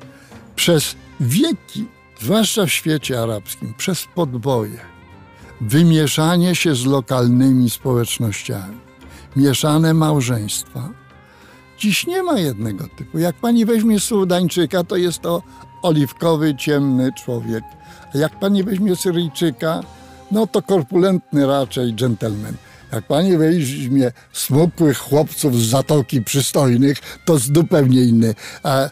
[0.64, 1.86] Przez wieki,
[2.22, 4.80] zwłaszcza w świecie arabskim, przez podboje,
[5.62, 8.78] wymieszanie się z lokalnymi społecznościami,
[9.36, 10.90] mieszane małżeństwa.
[11.80, 13.20] Dziś nie ma jednego typu.
[13.20, 15.44] Jak pani weźmie Sudańczyka, to jest to
[15.82, 17.64] oliwkowy, ciemny człowiek.
[18.16, 19.82] A jak pani weźmie Syryjczyka,
[20.32, 22.56] no to korpulentny raczej dżentelmen.
[22.92, 28.36] Jak pani weźmie smukłych chłopców z zatoki przystojnych, to zupełnie inny.
[28.64, 28.90] A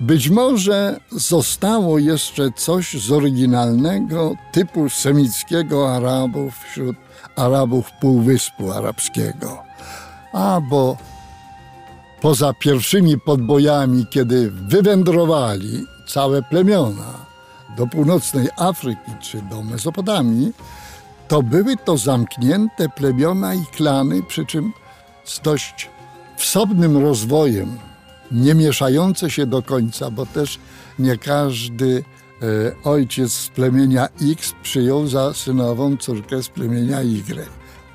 [0.00, 6.96] być może zostało jeszcze coś z oryginalnego typu semickiego Arabów wśród
[7.36, 9.62] Arabów Półwyspu Arabskiego.
[10.32, 10.96] A bo
[12.20, 17.26] poza pierwszymi podbojami, kiedy wywędrowali całe plemiona
[17.76, 20.52] do północnej Afryki czy do Mezopotamii,
[21.28, 24.72] to były to zamknięte plemiona i klany, przy czym
[25.24, 25.90] z dość
[26.36, 27.78] wsobnym rozwojem,
[28.32, 30.58] nie mieszające się do końca, bo też
[30.98, 32.04] nie każdy
[32.42, 32.44] e,
[32.84, 37.46] ojciec z plemienia X przyjął za synową córkę z plemienia Y.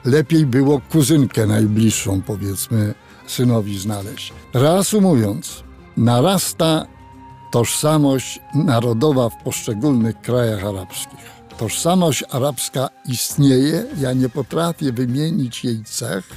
[0.06, 2.94] Lepiej było kuzynkę najbliższą, powiedzmy,
[3.28, 4.34] synowi znaleźć.
[4.54, 5.64] Reasumując,
[5.98, 6.86] narasta
[7.52, 16.30] tożsamość narodowa w poszczególnych krajach arabskich tożsamość arabska istnieje, ja nie potrafię wymienić jej cech,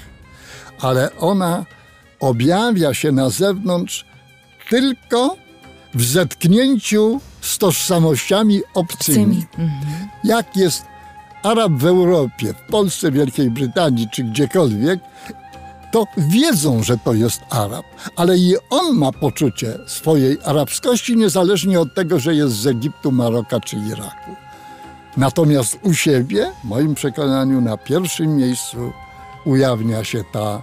[0.80, 1.64] ale ona
[2.20, 4.04] objawia się na zewnątrz
[4.70, 5.36] tylko
[5.94, 9.46] w zetknięciu z tożsamościami obcymi.
[9.58, 10.08] Mhm.
[10.24, 10.84] Jak jest
[11.42, 15.00] Arab w Europie, w Polsce, Wielkiej Brytanii czy gdziekolwiek,
[15.92, 21.94] to wiedzą, że to jest Arab, ale i on ma poczucie swojej arabskości, niezależnie od
[21.94, 24.36] tego, że jest z Egiptu, Maroka czy Iraku.
[25.16, 28.92] Natomiast u siebie, w moim przekonaniu, na pierwszym miejscu
[29.44, 30.62] ujawnia się ta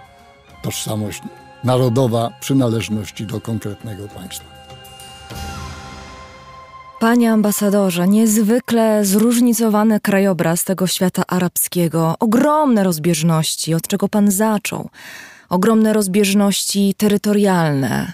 [0.63, 1.21] tożsamość
[1.65, 4.45] narodowa przynależności do konkretnego państwa.
[6.99, 14.89] Panie ambasadorze, niezwykle zróżnicowany krajobraz tego świata arabskiego, ogromne rozbieżności, od czego pan zaczął,
[15.49, 18.13] ogromne rozbieżności terytorialne,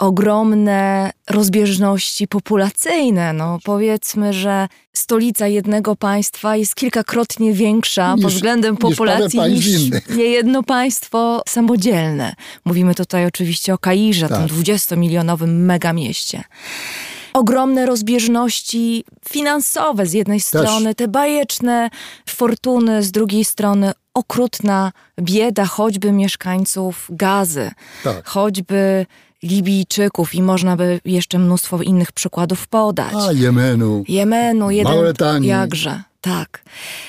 [0.00, 3.32] ogromne rozbieżności populacyjne.
[3.32, 9.90] No, powiedzmy, że stolica jednego państwa jest kilkakrotnie większa niż, pod względem populacji niż, niż
[10.18, 12.34] niejedno państwo samodzielne.
[12.64, 14.38] Mówimy tutaj oczywiście o Kairze, tak.
[14.38, 16.44] tym 20-milionowym megamieście
[17.32, 21.90] ogromne rozbieżności finansowe z jednej strony, te bajeczne
[22.28, 27.70] fortuny, z drugiej strony okrutna bieda choćby mieszkańców Gazy,
[28.04, 28.26] tak.
[28.26, 29.06] choćby
[29.42, 33.14] Libijczyków i można by jeszcze mnóstwo innych przykładów podać.
[33.14, 34.04] A, Jemenu.
[34.08, 35.48] Jemenu, jeden, Mauretanii.
[35.48, 36.64] jakże, tak.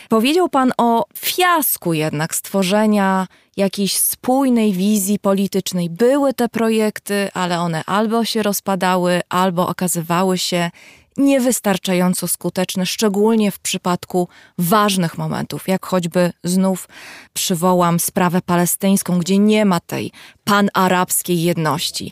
[0.09, 3.27] Powiedział pan o fiasku jednak stworzenia
[3.57, 5.89] jakiejś spójnej wizji politycznej.
[5.89, 10.71] Były te projekty, ale one albo się rozpadały, albo okazywały się
[11.17, 16.87] niewystarczająco skuteczne, szczególnie w przypadku ważnych momentów, jak choćby znów
[17.33, 20.11] przywołam sprawę palestyńską, gdzie nie ma tej
[20.43, 22.11] panarabskiej jedności.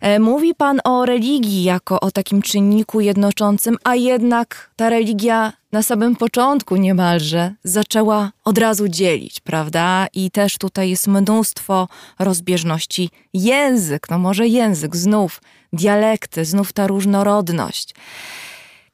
[0.00, 5.82] E, mówi Pan o religii jako o takim czynniku jednoczącym, a jednak ta religia na
[5.82, 10.06] samym początku niemalże zaczęła od razu dzielić, prawda?
[10.14, 11.88] I też tutaj jest mnóstwo
[12.18, 13.10] rozbieżności.
[13.34, 15.42] Język, no może język, znów
[15.72, 17.94] dialekty, znów ta różnorodność.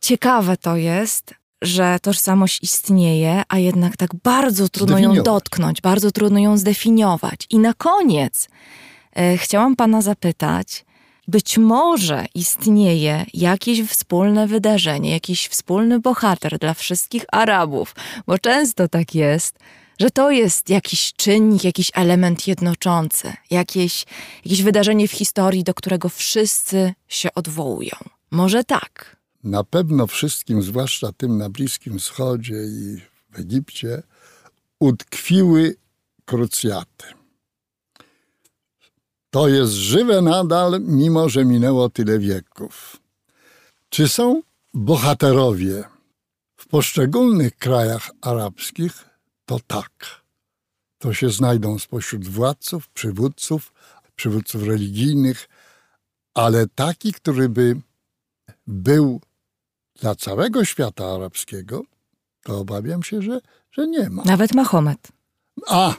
[0.01, 6.39] Ciekawe to jest, że tożsamość istnieje, a jednak tak bardzo trudno ją dotknąć, bardzo trudno
[6.39, 7.47] ją zdefiniować.
[7.51, 8.49] I na koniec
[9.17, 10.86] e, chciałam Pana zapytać,
[11.29, 17.95] być może istnieje jakieś wspólne wydarzenie, jakiś wspólny bohater dla wszystkich Arabów,
[18.27, 19.59] bo często tak jest,
[20.01, 24.05] że to jest jakiś czynnik, jakiś element jednoczący, jakieś,
[24.45, 27.97] jakieś wydarzenie w historii, do którego wszyscy się odwołują.
[28.31, 29.17] Może tak.
[29.45, 33.01] Na pewno wszystkim, zwłaszcza tym na Bliskim Wschodzie i
[33.31, 34.03] w Egipcie,
[34.81, 35.77] utkwiły
[36.25, 37.07] krucjaty.
[39.37, 42.97] To jest żywe nadal, mimo że minęło tyle wieków.
[43.89, 44.43] Czy są
[44.75, 45.85] bohaterowie
[46.57, 49.05] w poszczególnych krajach arabskich?
[49.47, 50.23] To tak.
[50.99, 53.73] To się znajdą spośród władców, przywódców,
[54.15, 55.49] przywódców religijnych,
[56.35, 57.81] ale taki, który by
[58.67, 59.21] był
[60.01, 61.83] dla całego świata arabskiego,
[62.43, 63.41] to obawiam się, że,
[63.73, 64.25] że nie ma.
[64.25, 65.09] Nawet Mahomet.
[65.67, 65.95] A,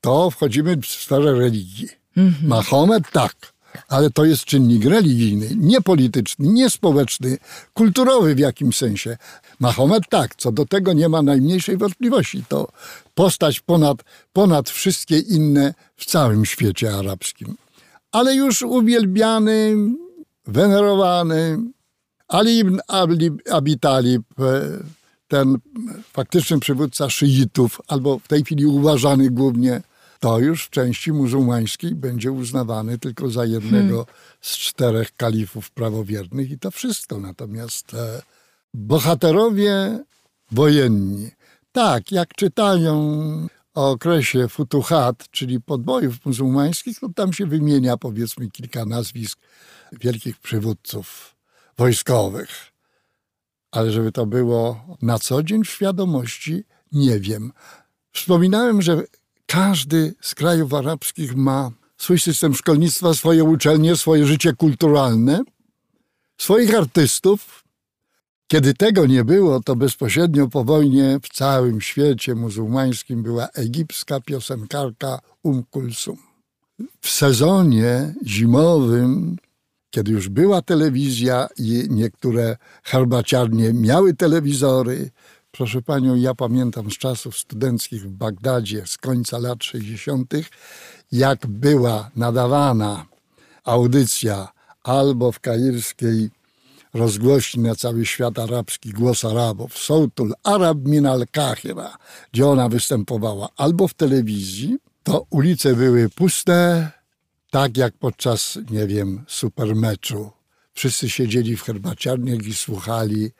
[0.00, 1.97] to wchodzimy w sferę religii.
[2.18, 2.48] Mhm.
[2.48, 3.34] Mahomet tak,
[3.88, 7.38] Ale to jest czynnik religijny, nie polityczny, nie społeczny,
[7.74, 9.16] kulturowy w jakimś sensie.
[9.60, 12.44] Mahomet tak, co do tego nie ma najmniejszej wątpliwości.
[12.48, 12.68] To
[13.14, 17.56] postać ponad, ponad wszystkie inne w całym świecie arabskim.
[18.12, 19.76] Ale już uwielbiany,
[20.46, 21.58] venerowany,
[22.28, 22.78] Ali ibn
[23.50, 24.44] Abi Talib, e,
[25.28, 25.58] ten
[26.12, 29.82] faktyczny przywódca szyitów, albo w tej chwili uważany głównie,
[30.18, 34.14] to już w części muzułmańskiej będzie uznawany tylko za jednego hmm.
[34.40, 37.20] z czterech kalifów prawowiernych i to wszystko.
[37.20, 38.22] Natomiast e,
[38.74, 40.04] bohaterowie
[40.50, 41.30] wojenni,
[41.72, 42.96] tak, jak czytają
[43.74, 49.38] o okresie futuhat, czyli podbojów muzułmańskich, to tam się wymienia powiedzmy kilka nazwisk
[49.92, 51.36] wielkich przywódców
[51.78, 52.48] wojskowych.
[53.70, 57.52] Ale żeby to było na co dzień w świadomości, nie wiem.
[58.12, 59.02] Wspominałem, że
[59.50, 65.42] każdy z krajów arabskich ma swój system szkolnictwa, swoje uczelnie, swoje życie kulturalne,
[66.38, 67.64] swoich artystów.
[68.46, 75.18] Kiedy tego nie było, to bezpośrednio po wojnie w całym świecie muzułmańskim była egipska piosenkarka
[75.42, 76.18] Um Kulsum.
[77.00, 79.36] W sezonie zimowym
[79.90, 85.10] kiedy już była telewizja i niektóre herbaciarnie miały telewizory.
[85.50, 90.34] Proszę panią, ja pamiętam z czasów studenckich w Bagdadzie z końca lat 60.,
[91.12, 93.06] jak była nadawana
[93.64, 94.48] audycja
[94.82, 96.30] albo w kairskiej
[96.94, 101.96] rozgłośni na cały świat arabski głos Arabów, Sautul Arab min al-Kahira,
[102.32, 106.90] gdzie ona występowała, albo w telewizji, to ulice były puste,
[107.50, 110.30] tak jak podczas, nie wiem, supermeczu.
[110.74, 113.30] Wszyscy siedzieli w herbaciarniach i słuchali.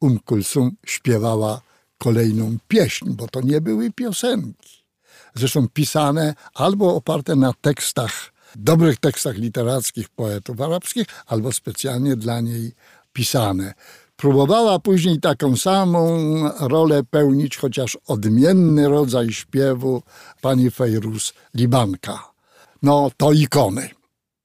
[0.00, 1.60] Um Kulsum śpiewała
[1.98, 4.84] kolejną pieśń, bo to nie były piosenki.
[5.34, 12.72] Zresztą pisane albo oparte na tekstach, dobrych tekstach literackich poetów arabskich, albo specjalnie dla niej
[13.12, 13.74] pisane.
[14.16, 16.18] Próbowała później taką samą
[16.60, 20.02] rolę pełnić, chociaż odmienny rodzaj śpiewu
[20.40, 22.36] pani Fejrus Libanka
[22.82, 23.90] no to ikony.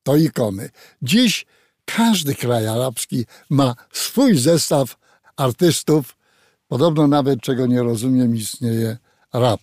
[0.04, 0.70] To ikony.
[1.02, 1.46] Dziś
[1.86, 4.96] każdy kraj arabski ma swój zestaw
[5.38, 6.18] artystów.
[6.68, 8.98] Podobno nawet, czego nie rozumiem, istnieje
[9.34, 9.62] rap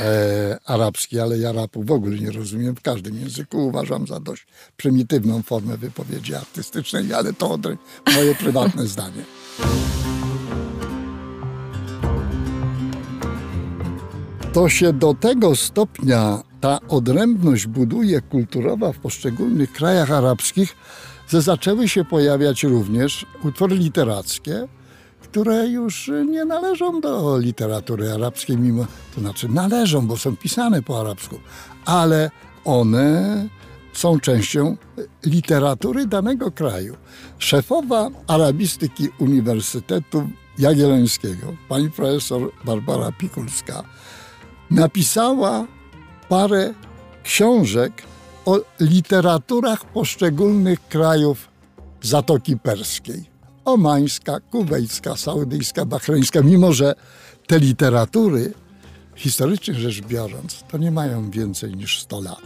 [0.00, 2.76] e, arabski, ale ja rapu w ogóle nie rozumiem.
[2.76, 4.46] W każdym języku uważam za dość
[4.76, 7.58] prymitywną formę wypowiedzi artystycznej, ale to
[8.14, 9.24] moje prywatne zdanie.
[14.52, 20.76] To się do tego stopnia ta odrębność buduje kulturowa w poszczególnych krajach arabskich,
[21.28, 24.68] że zaczęły się pojawiać również utwory literackie,
[25.30, 31.00] które już nie należą do literatury arabskiej, mimo to znaczy należą, bo są pisane po
[31.00, 31.38] arabsku,
[31.84, 32.30] ale
[32.64, 33.48] one
[33.92, 34.76] są częścią
[35.26, 36.96] literatury danego kraju.
[37.38, 43.82] Szefowa arabistyki Uniwersytetu Jagiellońskiego, pani profesor Barbara Pikulska,
[44.70, 45.66] napisała
[46.28, 46.74] parę
[47.22, 47.92] książek
[48.46, 51.48] o literaturach poszczególnych krajów
[52.02, 53.37] Zatoki Perskiej.
[53.68, 56.94] Omańska, kuwejska, saudyjska, bahreńska, mimo że
[57.46, 58.52] te literatury,
[59.16, 62.42] historycznie rzecz biorąc, to nie mają więcej niż 100 lat.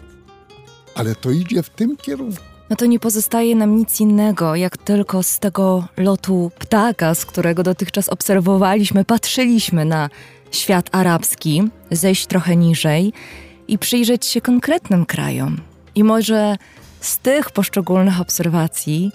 [0.94, 2.42] Ale to idzie w tym kierunku.
[2.70, 7.62] No to nie pozostaje nam nic innego, jak tylko z tego lotu ptaka, z którego
[7.62, 10.10] dotychczas obserwowaliśmy, patrzyliśmy na
[10.50, 13.12] świat arabski, zejść trochę niżej
[13.68, 15.60] i przyjrzeć się konkretnym krajom.
[15.94, 16.56] I może
[17.00, 19.12] z tych poszczególnych obserwacji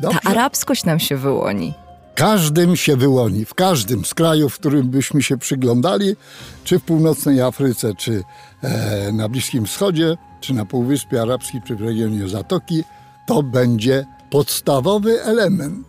[0.00, 0.18] Dobrze.
[0.22, 1.74] ta arabskość nam się wyłoni.
[2.14, 6.16] Każdym się wyłoni, w każdym z krajów, w którym byśmy się przyglądali,
[6.64, 8.22] czy w północnej Afryce, czy
[8.62, 12.84] e, na Bliskim Wschodzie, czy na Półwyspie Arabskim, czy w regionie Zatoki,
[13.26, 15.86] to będzie podstawowy element.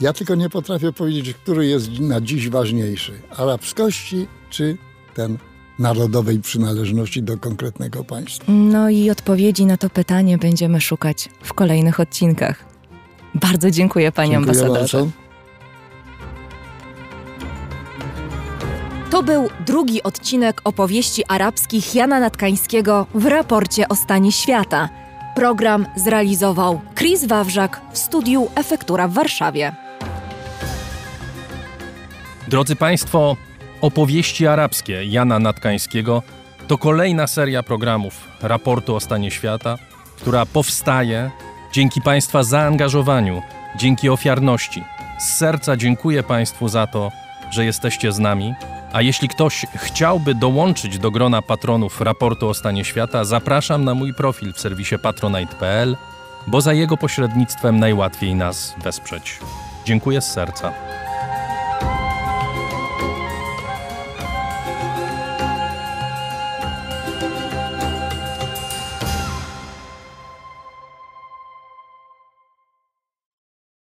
[0.00, 4.76] Ja tylko nie potrafię powiedzieć, który jest na dziś ważniejszy: arabskości czy
[5.14, 5.38] ten
[5.78, 8.52] narodowej przynależności do konkretnego państwa.
[8.52, 12.75] No i odpowiedzi na to pytanie będziemy szukać w kolejnych odcinkach.
[13.40, 14.98] Bardzo dziękuję panie dziękuję ambasadorze.
[14.98, 15.12] Bardzo.
[19.10, 24.88] To był drugi odcinek opowieści arabskich Jana Natkańskiego w raporcie o stanie świata.
[25.34, 29.72] Program zrealizował Chris Wawrzak w studiu Efektura w Warszawie.
[32.48, 33.36] Drodzy Państwo,
[33.80, 36.22] Opowieści arabskie Jana Natkańskiego
[36.68, 39.78] to kolejna seria programów raportu o stanie świata,
[40.16, 41.30] która powstaje
[41.76, 43.42] dzięki Państwa zaangażowaniu,
[43.76, 44.84] dzięki ofiarności.
[45.18, 47.12] Z serca dziękuję Państwu za to,
[47.50, 48.54] że jesteście z nami.
[48.92, 54.14] A jeśli ktoś chciałby dołączyć do grona patronów raportu o stanie świata, zapraszam na mój
[54.14, 55.96] profil w serwisie patronite.pl
[56.46, 59.38] bo za jego pośrednictwem najłatwiej nas wesprzeć.
[59.84, 60.72] Dziękuję z serca.